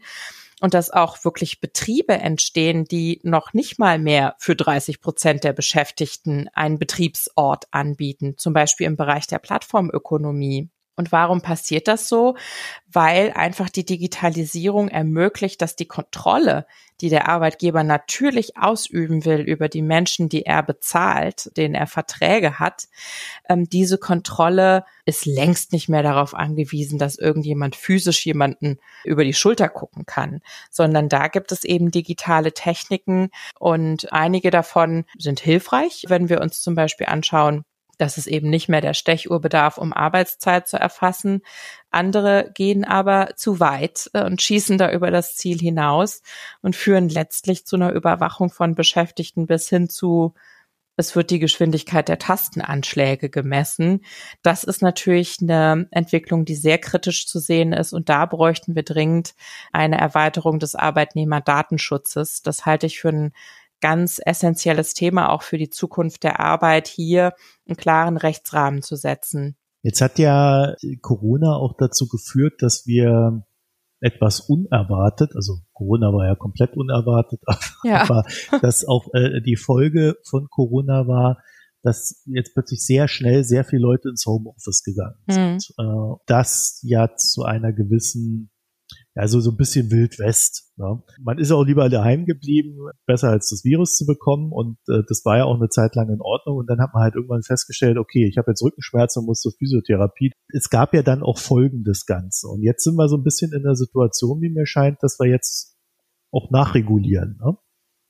und 0.64 0.72
dass 0.72 0.90
auch 0.90 1.26
wirklich 1.26 1.60
Betriebe 1.60 2.14
entstehen, 2.14 2.86
die 2.86 3.20
noch 3.22 3.52
nicht 3.52 3.78
mal 3.78 3.98
mehr 3.98 4.34
für 4.38 4.56
30 4.56 5.02
Prozent 5.02 5.44
der 5.44 5.52
Beschäftigten 5.52 6.48
einen 6.54 6.78
Betriebsort 6.78 7.66
anbieten, 7.70 8.38
zum 8.38 8.54
Beispiel 8.54 8.86
im 8.86 8.96
Bereich 8.96 9.26
der 9.26 9.40
Plattformökonomie. 9.40 10.70
Und 10.96 11.10
warum 11.10 11.42
passiert 11.42 11.88
das 11.88 12.08
so? 12.08 12.36
Weil 12.86 13.32
einfach 13.32 13.68
die 13.68 13.84
Digitalisierung 13.84 14.88
ermöglicht, 14.88 15.60
dass 15.60 15.74
die 15.74 15.88
Kontrolle, 15.88 16.66
die 17.00 17.08
der 17.08 17.28
Arbeitgeber 17.28 17.82
natürlich 17.82 18.56
ausüben 18.56 19.24
will 19.24 19.40
über 19.40 19.68
die 19.68 19.82
Menschen, 19.82 20.28
die 20.28 20.46
er 20.46 20.62
bezahlt, 20.62 21.50
denen 21.56 21.74
er 21.74 21.88
Verträge 21.88 22.60
hat, 22.60 22.84
ähm, 23.48 23.68
diese 23.68 23.98
Kontrolle 23.98 24.84
ist 25.04 25.26
längst 25.26 25.72
nicht 25.72 25.88
mehr 25.88 26.04
darauf 26.04 26.34
angewiesen, 26.34 26.98
dass 26.98 27.18
irgendjemand 27.18 27.74
physisch 27.74 28.24
jemanden 28.24 28.78
über 29.04 29.24
die 29.24 29.34
Schulter 29.34 29.68
gucken 29.68 30.06
kann, 30.06 30.40
sondern 30.70 31.08
da 31.08 31.26
gibt 31.26 31.50
es 31.50 31.64
eben 31.64 31.90
digitale 31.90 32.52
Techniken 32.52 33.30
und 33.58 34.12
einige 34.12 34.50
davon 34.50 35.04
sind 35.18 35.40
hilfreich, 35.40 36.04
wenn 36.06 36.28
wir 36.28 36.40
uns 36.40 36.60
zum 36.60 36.76
Beispiel 36.76 37.06
anschauen, 37.06 37.64
dass 37.96 38.18
es 38.18 38.26
eben 38.26 38.50
nicht 38.50 38.68
mehr 38.68 38.80
der 38.80 38.94
Stechuhr 38.94 39.40
bedarf, 39.40 39.78
um 39.78 39.92
Arbeitszeit 39.92 40.68
zu 40.68 40.76
erfassen. 40.78 41.42
Andere 41.90 42.50
gehen 42.54 42.84
aber 42.84 43.30
zu 43.36 43.60
weit 43.60 44.10
äh, 44.12 44.24
und 44.24 44.42
schießen 44.42 44.78
da 44.78 44.90
über 44.90 45.10
das 45.10 45.36
Ziel 45.36 45.58
hinaus 45.58 46.22
und 46.62 46.76
führen 46.76 47.08
letztlich 47.08 47.66
zu 47.66 47.76
einer 47.76 47.92
Überwachung 47.92 48.50
von 48.50 48.74
Beschäftigten 48.74 49.46
bis 49.46 49.68
hin 49.68 49.88
zu 49.88 50.34
es 50.96 51.16
wird 51.16 51.30
die 51.30 51.40
Geschwindigkeit 51.40 52.08
der 52.08 52.18
Tastenanschläge 52.18 53.28
gemessen. 53.28 54.04
Das 54.42 54.62
ist 54.62 54.80
natürlich 54.80 55.38
eine 55.40 55.88
Entwicklung, 55.90 56.44
die 56.44 56.54
sehr 56.54 56.78
kritisch 56.78 57.26
zu 57.26 57.40
sehen 57.40 57.72
ist. 57.72 57.92
Und 57.92 58.08
da 58.08 58.26
bräuchten 58.26 58.76
wir 58.76 58.84
dringend 58.84 59.34
eine 59.72 59.98
Erweiterung 59.98 60.60
des 60.60 60.76
Arbeitnehmerdatenschutzes. 60.76 62.42
Das 62.42 62.64
halte 62.64 62.86
ich 62.86 63.00
für 63.00 63.08
ein 63.08 63.32
ganz 63.84 64.18
essentielles 64.24 64.94
Thema 64.94 65.28
auch 65.28 65.42
für 65.42 65.58
die 65.58 65.68
Zukunft 65.68 66.22
der 66.22 66.40
Arbeit, 66.40 66.88
hier 66.88 67.34
einen 67.68 67.76
klaren 67.76 68.16
Rechtsrahmen 68.16 68.80
zu 68.80 68.96
setzen. 68.96 69.58
Jetzt 69.82 70.00
hat 70.00 70.18
ja 70.18 70.74
Corona 71.02 71.56
auch 71.56 71.74
dazu 71.76 72.08
geführt, 72.08 72.54
dass 72.62 72.86
wir 72.86 73.44
etwas 74.00 74.40
unerwartet, 74.40 75.32
also 75.36 75.58
Corona 75.74 76.14
war 76.14 76.26
ja 76.26 76.34
komplett 76.34 76.78
unerwartet, 76.78 77.42
ja. 77.84 78.00
aber 78.00 78.24
dass 78.62 78.86
auch 78.86 79.12
äh, 79.12 79.42
die 79.42 79.56
Folge 79.56 80.16
von 80.24 80.48
Corona 80.48 81.06
war, 81.06 81.42
dass 81.82 82.22
jetzt 82.24 82.54
plötzlich 82.54 82.80
sehr 82.80 83.06
schnell 83.06 83.44
sehr 83.44 83.64
viele 83.64 83.82
Leute 83.82 84.08
ins 84.08 84.24
Homeoffice 84.24 84.82
gegangen 84.82 85.22
sind. 85.28 85.74
Mhm. 85.76 85.84
Äh, 85.84 86.16
das 86.24 86.80
ja 86.82 87.14
zu 87.16 87.42
einer 87.42 87.74
gewissen 87.74 88.50
also 89.14 89.40
so 89.40 89.50
ein 89.50 89.56
bisschen 89.56 89.90
Wild 89.90 90.18
West. 90.18 90.72
Ne? 90.76 91.02
Man 91.22 91.38
ist 91.38 91.52
auch 91.52 91.62
lieber 91.62 91.88
daheim 91.88 92.24
geblieben, 92.24 92.76
besser 93.06 93.30
als 93.30 93.50
das 93.50 93.64
Virus 93.64 93.96
zu 93.96 94.06
bekommen. 94.06 94.50
Und 94.50 94.76
äh, 94.88 95.02
das 95.08 95.24
war 95.24 95.38
ja 95.38 95.44
auch 95.44 95.54
eine 95.54 95.68
Zeit 95.68 95.94
lang 95.94 96.08
in 96.08 96.20
Ordnung. 96.20 96.56
Und 96.56 96.68
dann 96.68 96.80
hat 96.80 96.90
man 96.94 97.04
halt 97.04 97.14
irgendwann 97.14 97.42
festgestellt, 97.42 97.96
okay, 97.96 98.26
ich 98.26 98.38
habe 98.38 98.50
jetzt 98.50 98.62
Rückenschmerzen 98.62 99.20
und 99.20 99.26
muss 99.26 99.40
zur 99.40 99.52
Physiotherapie. 99.52 100.32
Es 100.48 100.68
gab 100.68 100.94
ja 100.94 101.02
dann 101.02 101.22
auch 101.22 101.38
Folgen 101.38 101.84
des 101.84 102.06
Ganzen. 102.06 102.50
Und 102.50 102.62
jetzt 102.62 102.82
sind 102.82 102.96
wir 102.96 103.08
so 103.08 103.16
ein 103.16 103.22
bisschen 103.22 103.52
in 103.52 103.62
der 103.62 103.76
Situation, 103.76 104.40
wie 104.40 104.50
mir 104.50 104.66
scheint, 104.66 104.98
dass 105.02 105.18
wir 105.20 105.28
jetzt 105.28 105.76
auch 106.32 106.50
nachregulieren. 106.50 107.38
Ne? 107.40 107.56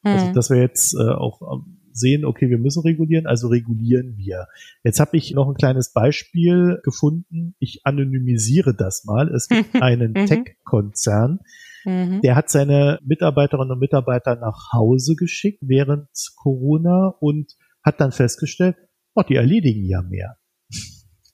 Also. 0.05 0.25
Also 0.25 0.35
dass 0.35 0.51
wir 0.51 0.61
jetzt 0.61 0.95
äh, 0.95 1.12
auch 1.12 1.43
ähm, 1.43 1.74
sehen, 1.97 2.25
okay, 2.25 2.51
wir 2.51 2.59
müssen 2.59 2.83
regulieren, 2.83 3.27
also 3.27 3.49
regulieren 3.49 4.17
wir. 4.17 4.47
Jetzt 4.83 5.01
habe 5.01 5.17
ich 5.17 5.33
noch 5.33 5.49
ein 5.49 5.55
kleines 5.55 5.93
Beispiel 5.93 6.81
gefunden. 6.83 7.55
Ich 7.59 7.81
anonymisiere 7.85 8.75
das 8.75 9.05
mal. 9.05 9.29
Es 9.35 9.49
gibt 9.49 9.75
einen 9.83 10.13
mhm. 10.13 10.27
Tech-Konzern, 10.27 11.41
mhm. 11.85 12.21
der 12.23 12.37
hat 12.37 12.51
seine 12.51 12.99
Mitarbeiterinnen 13.05 13.73
und 13.73 13.79
Mitarbeiter 13.79 14.37
nach 14.37 14.73
Hause 14.73 15.15
geschickt 15.15 15.61
während 15.63 16.09
Corona 16.37 17.15
und 17.21 17.53
hat 17.83 18.01
dann 18.01 18.13
festgestellt, 18.13 18.77
oh, 19.15 19.23
die 19.23 19.37
erledigen 19.37 19.85
ja 19.85 20.03
mehr. 20.03 20.37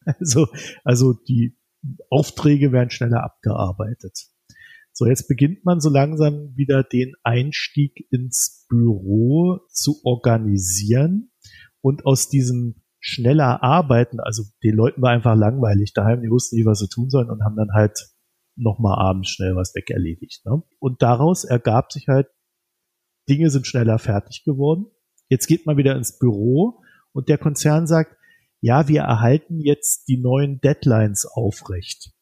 Also, 0.06 0.48
also 0.82 1.12
die 1.12 1.58
Aufträge 2.08 2.72
werden 2.72 2.90
schneller 2.90 3.22
abgearbeitet. 3.22 4.30
So, 4.92 5.06
jetzt 5.06 5.28
beginnt 5.28 5.64
man 5.64 5.80
so 5.80 5.88
langsam 5.88 6.56
wieder 6.56 6.82
den 6.82 7.14
Einstieg 7.22 8.06
ins 8.10 8.66
Büro 8.68 9.60
zu 9.68 10.00
organisieren 10.04 11.30
und 11.80 12.06
aus 12.06 12.28
diesem 12.28 12.82
schneller 13.00 13.62
Arbeiten, 13.62 14.20
also 14.20 14.42
den 14.62 14.74
Leuten 14.74 15.00
war 15.00 15.10
einfach 15.10 15.34
langweilig 15.34 15.94
daheim, 15.94 16.22
die 16.22 16.30
wussten 16.30 16.56
nicht, 16.56 16.66
was 16.66 16.80
sie 16.80 16.88
tun 16.88 17.08
sollen 17.08 17.30
und 17.30 17.42
haben 17.42 17.56
dann 17.56 17.72
halt 17.72 18.10
nochmal 18.56 18.98
abends 18.98 19.30
schnell 19.30 19.56
was 19.56 19.74
weg 19.74 19.90
erledigt. 19.90 20.44
Ne? 20.44 20.62
Und 20.78 21.00
daraus 21.02 21.44
ergab 21.44 21.92
sich 21.92 22.08
halt, 22.08 22.28
Dinge 23.28 23.50
sind 23.50 23.66
schneller 23.66 23.98
fertig 23.98 24.44
geworden. 24.44 24.86
Jetzt 25.28 25.46
geht 25.46 25.64
man 25.64 25.76
wieder 25.76 25.96
ins 25.96 26.18
Büro 26.18 26.82
und 27.12 27.28
der 27.28 27.38
Konzern 27.38 27.86
sagt, 27.86 28.16
ja, 28.60 28.88
wir 28.88 29.02
erhalten 29.02 29.60
jetzt 29.60 30.08
die 30.08 30.18
neuen 30.18 30.60
Deadlines 30.60 31.24
aufrecht. 31.24 32.12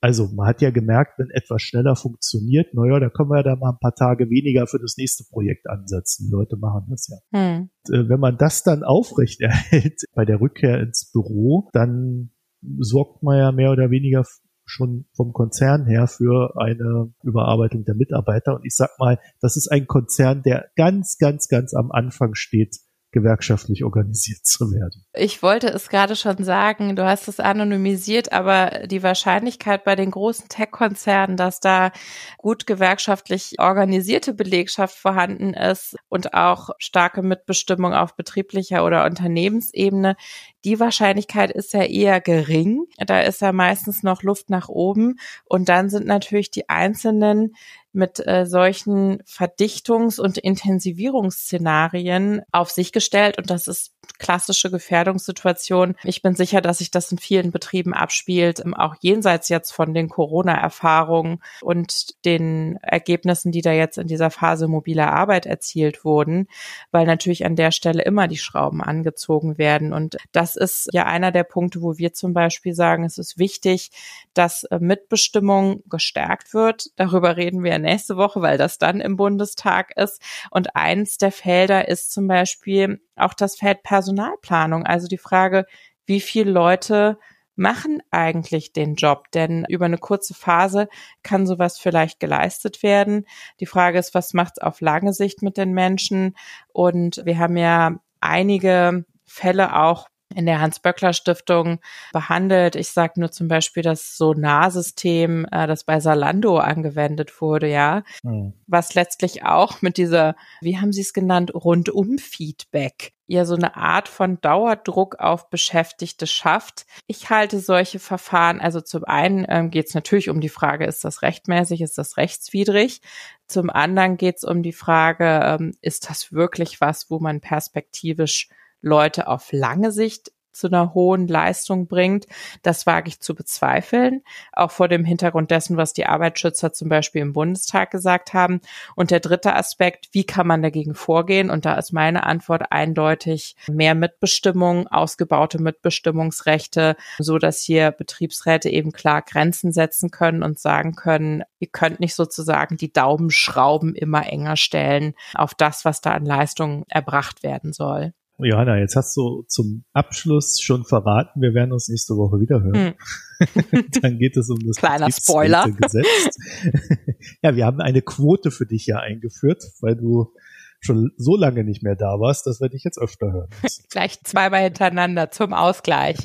Also 0.00 0.28
man 0.28 0.46
hat 0.46 0.62
ja 0.62 0.70
gemerkt, 0.70 1.18
wenn 1.18 1.30
etwas 1.30 1.62
schneller 1.62 1.96
funktioniert, 1.96 2.72
naja, 2.74 3.00
da 3.00 3.10
können 3.10 3.30
wir 3.30 3.38
ja 3.38 3.42
da 3.42 3.56
mal 3.56 3.70
ein 3.70 3.78
paar 3.80 3.94
Tage 3.94 4.30
weniger 4.30 4.66
für 4.66 4.78
das 4.78 4.96
nächste 4.96 5.24
Projekt 5.30 5.68
ansetzen. 5.68 6.26
Die 6.26 6.32
Leute 6.32 6.56
machen 6.56 6.86
das 6.88 7.08
ja. 7.08 7.16
Hm. 7.38 7.70
Äh, 7.88 8.08
wenn 8.08 8.20
man 8.20 8.38
das 8.38 8.62
dann 8.62 8.84
aufrecht 8.84 9.40
erhält 9.40 10.02
bei 10.14 10.24
der 10.24 10.40
Rückkehr 10.40 10.80
ins 10.80 11.10
Büro, 11.12 11.68
dann 11.72 12.30
sorgt 12.78 13.22
man 13.22 13.38
ja 13.38 13.52
mehr 13.52 13.72
oder 13.72 13.90
weniger 13.90 14.24
schon 14.68 15.06
vom 15.14 15.32
Konzern 15.32 15.86
her 15.86 16.06
für 16.06 16.54
eine 16.58 17.12
Überarbeitung 17.22 17.84
der 17.84 17.94
Mitarbeiter. 17.94 18.56
Und 18.56 18.66
ich 18.66 18.76
sag 18.76 18.90
mal, 18.98 19.18
das 19.40 19.56
ist 19.56 19.68
ein 19.68 19.86
Konzern, 19.86 20.42
der 20.42 20.68
ganz, 20.76 21.16
ganz, 21.18 21.48
ganz 21.48 21.74
am 21.74 21.90
Anfang 21.90 22.34
steht 22.34 22.76
gewerkschaftlich 23.10 23.84
organisiert 23.84 24.44
zu 24.44 24.70
werden. 24.70 25.04
Ich 25.14 25.42
wollte 25.42 25.68
es 25.68 25.88
gerade 25.88 26.14
schon 26.14 26.44
sagen, 26.44 26.94
du 26.94 27.04
hast 27.04 27.26
es 27.28 27.40
anonymisiert, 27.40 28.32
aber 28.32 28.86
die 28.86 29.02
Wahrscheinlichkeit 29.02 29.84
bei 29.84 29.96
den 29.96 30.10
großen 30.10 30.48
Tech-Konzernen, 30.48 31.36
dass 31.36 31.60
da 31.60 31.90
gut 32.36 32.66
gewerkschaftlich 32.66 33.54
organisierte 33.58 34.34
Belegschaft 34.34 34.96
vorhanden 34.96 35.54
ist 35.54 35.96
und 36.08 36.34
auch 36.34 36.70
starke 36.78 37.22
Mitbestimmung 37.22 37.94
auf 37.94 38.14
betrieblicher 38.14 38.84
oder 38.84 39.06
Unternehmensebene, 39.06 40.16
die 40.64 40.80
Wahrscheinlichkeit 40.80 41.52
ist 41.52 41.72
ja 41.72 41.84
eher 41.84 42.20
gering. 42.20 42.84
Da 42.98 43.20
ist 43.20 43.40
ja 43.40 43.52
meistens 43.52 44.02
noch 44.02 44.22
Luft 44.22 44.50
nach 44.50 44.68
oben. 44.68 45.18
Und 45.44 45.68
dann 45.68 45.88
sind 45.88 46.06
natürlich 46.06 46.50
die 46.50 46.68
einzelnen 46.68 47.54
mit 47.98 48.26
äh, 48.26 48.46
solchen 48.46 49.22
Verdichtungs- 49.24 50.18
und 50.18 50.38
Intensivierungsszenarien 50.38 52.40
auf 52.52 52.70
sich 52.70 52.92
gestellt. 52.92 53.36
Und 53.36 53.50
das 53.50 53.68
ist 53.68 53.92
klassische 54.18 54.70
Gefährdungssituation. 54.70 55.94
Ich 56.04 56.22
bin 56.22 56.34
sicher, 56.34 56.60
dass 56.60 56.78
sich 56.78 56.90
das 56.90 57.12
in 57.12 57.18
vielen 57.18 57.50
Betrieben 57.50 57.94
abspielt, 57.94 58.60
ähm, 58.64 58.74
auch 58.74 58.96
jenseits 59.00 59.48
jetzt 59.48 59.72
von 59.72 59.94
den 59.94 60.08
Corona-Erfahrungen 60.08 61.42
und 61.60 62.24
den 62.24 62.78
Ergebnissen, 62.82 63.52
die 63.52 63.62
da 63.62 63.72
jetzt 63.72 63.98
in 63.98 64.06
dieser 64.06 64.30
Phase 64.30 64.68
mobiler 64.68 65.12
Arbeit 65.12 65.46
erzielt 65.46 66.04
wurden, 66.04 66.48
weil 66.90 67.06
natürlich 67.06 67.44
an 67.44 67.56
der 67.56 67.70
Stelle 67.70 68.02
immer 68.02 68.28
die 68.28 68.36
Schrauben 68.36 68.82
angezogen 68.82 69.58
werden. 69.58 69.92
Und 69.92 70.16
das 70.32 70.56
ist 70.56 70.88
ja 70.92 71.04
einer 71.06 71.32
der 71.32 71.44
Punkte, 71.44 71.82
wo 71.82 71.98
wir 71.98 72.12
zum 72.12 72.32
Beispiel 72.32 72.74
sagen, 72.74 73.04
es 73.04 73.18
ist 73.18 73.38
wichtig, 73.38 73.90
dass 74.34 74.64
äh, 74.64 74.78
Mitbestimmung 74.78 75.82
gestärkt 75.86 76.54
wird. 76.54 76.90
Darüber 76.96 77.36
reden 77.36 77.62
wir 77.64 77.78
nächste 77.78 78.16
Woche, 78.16 78.40
weil 78.40 78.58
das 78.58 78.78
dann 78.78 79.00
im 79.00 79.16
Bundestag 79.16 79.96
ist. 79.96 80.22
Und 80.50 80.76
eins 80.76 81.18
der 81.18 81.32
Felder 81.32 81.88
ist 81.88 82.12
zum 82.12 82.28
Beispiel 82.28 83.00
auch 83.16 83.34
das 83.34 83.56
Feld 83.56 83.82
Personalplanung. 83.98 84.86
Also 84.86 85.08
die 85.08 85.18
Frage, 85.18 85.66
wie 86.06 86.20
viele 86.20 86.52
Leute 86.52 87.18
machen 87.56 88.00
eigentlich 88.12 88.72
den 88.72 88.94
Job? 88.94 89.24
Denn 89.34 89.64
über 89.68 89.86
eine 89.86 89.98
kurze 89.98 90.34
Phase 90.34 90.88
kann 91.24 91.48
sowas 91.48 91.80
vielleicht 91.80 92.20
geleistet 92.20 92.84
werden. 92.84 93.26
Die 93.58 93.66
Frage 93.66 93.98
ist, 93.98 94.14
was 94.14 94.34
macht 94.34 94.54
es 94.56 94.62
auf 94.62 94.80
lange 94.80 95.12
Sicht 95.12 95.42
mit 95.42 95.56
den 95.56 95.72
Menschen? 95.72 96.36
Und 96.72 97.22
wir 97.24 97.38
haben 97.38 97.56
ja 97.56 97.96
einige 98.20 99.04
Fälle 99.26 99.74
auch 99.74 100.06
in 100.32 100.46
der 100.46 100.60
Hans-Böckler-Stiftung 100.60 101.80
behandelt. 102.12 102.76
Ich 102.76 102.90
sage 102.90 103.18
nur 103.18 103.32
zum 103.32 103.48
Beispiel 103.48 103.82
das 103.82 104.16
Sonarsystem, 104.16 105.44
äh, 105.50 105.66
das 105.66 105.82
bei 105.82 105.98
Salando 105.98 106.58
angewendet 106.58 107.40
wurde, 107.40 107.68
ja, 107.68 108.04
mhm. 108.22 108.52
was 108.68 108.94
letztlich 108.94 109.44
auch 109.44 109.82
mit 109.82 109.96
dieser, 109.96 110.36
wie 110.60 110.78
haben 110.78 110.92
Sie 110.92 111.00
es 111.00 111.12
genannt, 111.14 111.52
Rundum-Feedback 111.54 113.14
ja 113.28 113.44
so 113.44 113.54
eine 113.54 113.76
Art 113.76 114.08
von 114.08 114.40
Dauerdruck 114.40 115.16
auf 115.20 115.50
Beschäftigte 115.50 116.26
schafft. 116.26 116.86
Ich 117.06 117.30
halte 117.30 117.60
solche 117.60 117.98
Verfahren, 117.98 118.60
also 118.60 118.80
zum 118.80 119.04
einen 119.04 119.46
ähm, 119.48 119.70
geht 119.70 119.86
es 119.86 119.94
natürlich 119.94 120.30
um 120.30 120.40
die 120.40 120.48
Frage, 120.48 120.86
ist 120.86 121.04
das 121.04 121.22
rechtmäßig, 121.22 121.82
ist 121.82 121.98
das 121.98 122.16
rechtswidrig? 122.16 123.02
Zum 123.46 123.70
anderen 123.70 124.16
geht 124.16 124.38
es 124.38 124.44
um 124.44 124.62
die 124.62 124.72
Frage, 124.72 125.40
ähm, 125.44 125.74
ist 125.82 126.08
das 126.08 126.32
wirklich 126.32 126.80
was, 126.80 127.10
wo 127.10 127.20
man 127.20 127.40
perspektivisch 127.40 128.48
Leute 128.80 129.28
auf 129.28 129.52
lange 129.52 129.92
Sicht 129.92 130.32
zu 130.58 130.66
einer 130.66 130.94
hohen 130.94 131.28
Leistung 131.28 131.86
bringt. 131.86 132.26
Das 132.62 132.86
wage 132.86 133.08
ich 133.08 133.20
zu 133.20 133.34
bezweifeln, 133.34 134.22
auch 134.52 134.70
vor 134.70 134.88
dem 134.88 135.04
Hintergrund 135.04 135.50
dessen, 135.50 135.76
was 135.76 135.92
die 135.92 136.06
Arbeitsschützer 136.06 136.72
zum 136.72 136.88
Beispiel 136.88 137.22
im 137.22 137.32
Bundestag 137.32 137.90
gesagt 137.90 138.34
haben. 138.34 138.60
Und 138.94 139.10
der 139.10 139.20
dritte 139.20 139.54
Aspekt, 139.54 140.08
wie 140.12 140.24
kann 140.24 140.46
man 140.46 140.62
dagegen 140.62 140.94
vorgehen? 140.94 141.50
Und 141.50 141.64
da 141.64 141.74
ist 141.74 141.92
meine 141.92 142.24
Antwort 142.24 142.72
eindeutig 142.72 143.56
mehr 143.68 143.94
Mitbestimmung, 143.94 144.88
ausgebaute 144.88 145.60
Mitbestimmungsrechte, 145.62 146.96
so 147.18 147.38
dass 147.38 147.60
hier 147.60 147.92
Betriebsräte 147.92 148.68
eben 148.68 148.92
klar 148.92 149.22
Grenzen 149.22 149.72
setzen 149.72 150.10
können 150.10 150.42
und 150.42 150.58
sagen 150.58 150.94
können, 150.94 151.44
ihr 151.60 151.68
könnt 151.68 152.00
nicht 152.00 152.14
sozusagen 152.14 152.76
die 152.76 152.92
Daumenschrauben 152.92 153.94
immer 153.94 154.26
enger 154.26 154.56
stellen 154.56 155.14
auf 155.34 155.54
das, 155.54 155.84
was 155.84 156.00
da 156.00 156.12
an 156.12 156.24
Leistung 156.24 156.84
erbracht 156.88 157.42
werden 157.42 157.72
soll. 157.72 158.12
Johanna, 158.40 158.78
jetzt 158.78 158.94
hast 158.94 159.16
du 159.16 159.42
zum 159.48 159.84
Abschluss 159.92 160.60
schon 160.60 160.84
verraten, 160.84 161.40
wir 161.40 161.54
werden 161.54 161.72
uns 161.72 161.88
nächste 161.88 162.14
Woche 162.14 162.38
wieder 162.38 162.62
hören. 162.62 162.94
Hm. 162.94 163.84
Dann 164.02 164.18
geht 164.18 164.36
es 164.36 164.48
um 164.48 164.58
das 164.64 164.76
Kleiner 164.76 165.10
Spoiler. 165.10 165.68
Gesetz. 165.68 166.36
ja, 167.42 167.56
wir 167.56 167.66
haben 167.66 167.80
eine 167.80 168.00
Quote 168.00 168.50
für 168.50 168.66
dich 168.66 168.86
ja 168.86 168.98
eingeführt, 168.98 169.64
weil 169.80 169.96
du 169.96 170.32
schon 170.80 171.10
so 171.16 171.36
lange 171.36 171.64
nicht 171.64 171.82
mehr 171.82 171.96
da 171.96 172.18
warst, 172.20 172.46
dass 172.46 172.60
wir 172.60 172.68
dich 172.68 172.84
jetzt 172.84 172.98
öfter 172.98 173.32
hören. 173.32 173.50
Gleich 173.90 174.20
zweimal 174.22 174.62
hintereinander 174.62 175.30
zum 175.30 175.52
Ausgleich. 175.52 176.16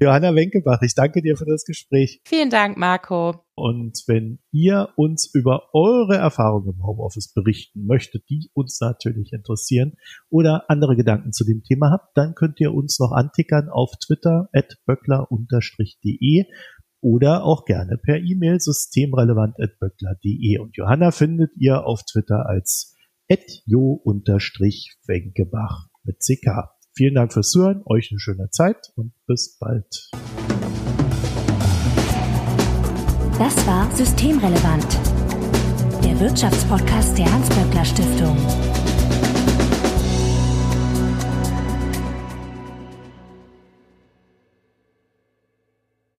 Johanna 0.00 0.34
Wenkebach, 0.34 0.82
ich 0.82 0.94
danke 0.94 1.22
dir 1.22 1.36
für 1.36 1.46
das 1.46 1.64
Gespräch. 1.64 2.20
Vielen 2.24 2.50
Dank, 2.50 2.76
Marco. 2.76 3.44
Und 3.54 4.02
wenn 4.06 4.38
ihr 4.50 4.88
uns 4.96 5.30
über 5.34 5.68
eure 5.74 6.16
Erfahrungen 6.16 6.74
im 6.74 6.86
Homeoffice 6.86 7.32
berichten 7.32 7.86
möchtet, 7.86 8.24
die 8.30 8.50
uns 8.54 8.80
natürlich 8.80 9.32
interessieren 9.32 9.94
oder 10.30 10.64
andere 10.68 10.96
Gedanken 10.96 11.32
zu 11.32 11.44
dem 11.44 11.62
Thema 11.62 11.90
habt, 11.90 12.16
dann 12.16 12.34
könnt 12.34 12.60
ihr 12.60 12.72
uns 12.72 12.98
noch 12.98 13.12
antickern 13.12 13.68
auf 13.68 13.90
Twitter 14.04 14.48
at 14.52 14.78
böckler-de 14.86 16.46
oder 17.02 17.44
auch 17.44 17.64
gerne 17.64 17.98
per 17.98 18.16
E-Mail 18.16 18.58
systemrelevant 18.60 19.60
at 19.60 19.78
böckler.de. 19.78 20.58
Und 20.58 20.76
Johanna 20.76 21.10
findet 21.10 21.50
ihr 21.56 21.84
auf 21.84 22.02
Twitter 22.04 22.46
als 22.46 22.96
jo-wenkebach 23.66 25.88
mit 26.04 26.18
CK. 26.20 26.70
Vielen 26.94 27.14
Dank 27.14 27.32
fürs 27.32 27.50
Zuhören, 27.50 27.82
euch 27.86 28.10
eine 28.10 28.20
schöne 28.20 28.50
Zeit 28.50 28.92
und 28.96 29.14
bis 29.26 29.56
bald. 29.58 30.10
Das 33.38 33.66
war 33.66 33.90
Systemrelevant, 33.96 34.86
der 36.04 36.20
Wirtschaftspodcast 36.20 37.16
der 37.16 37.32
Hans-Böckler 37.32 37.84
Stiftung. 37.84 38.36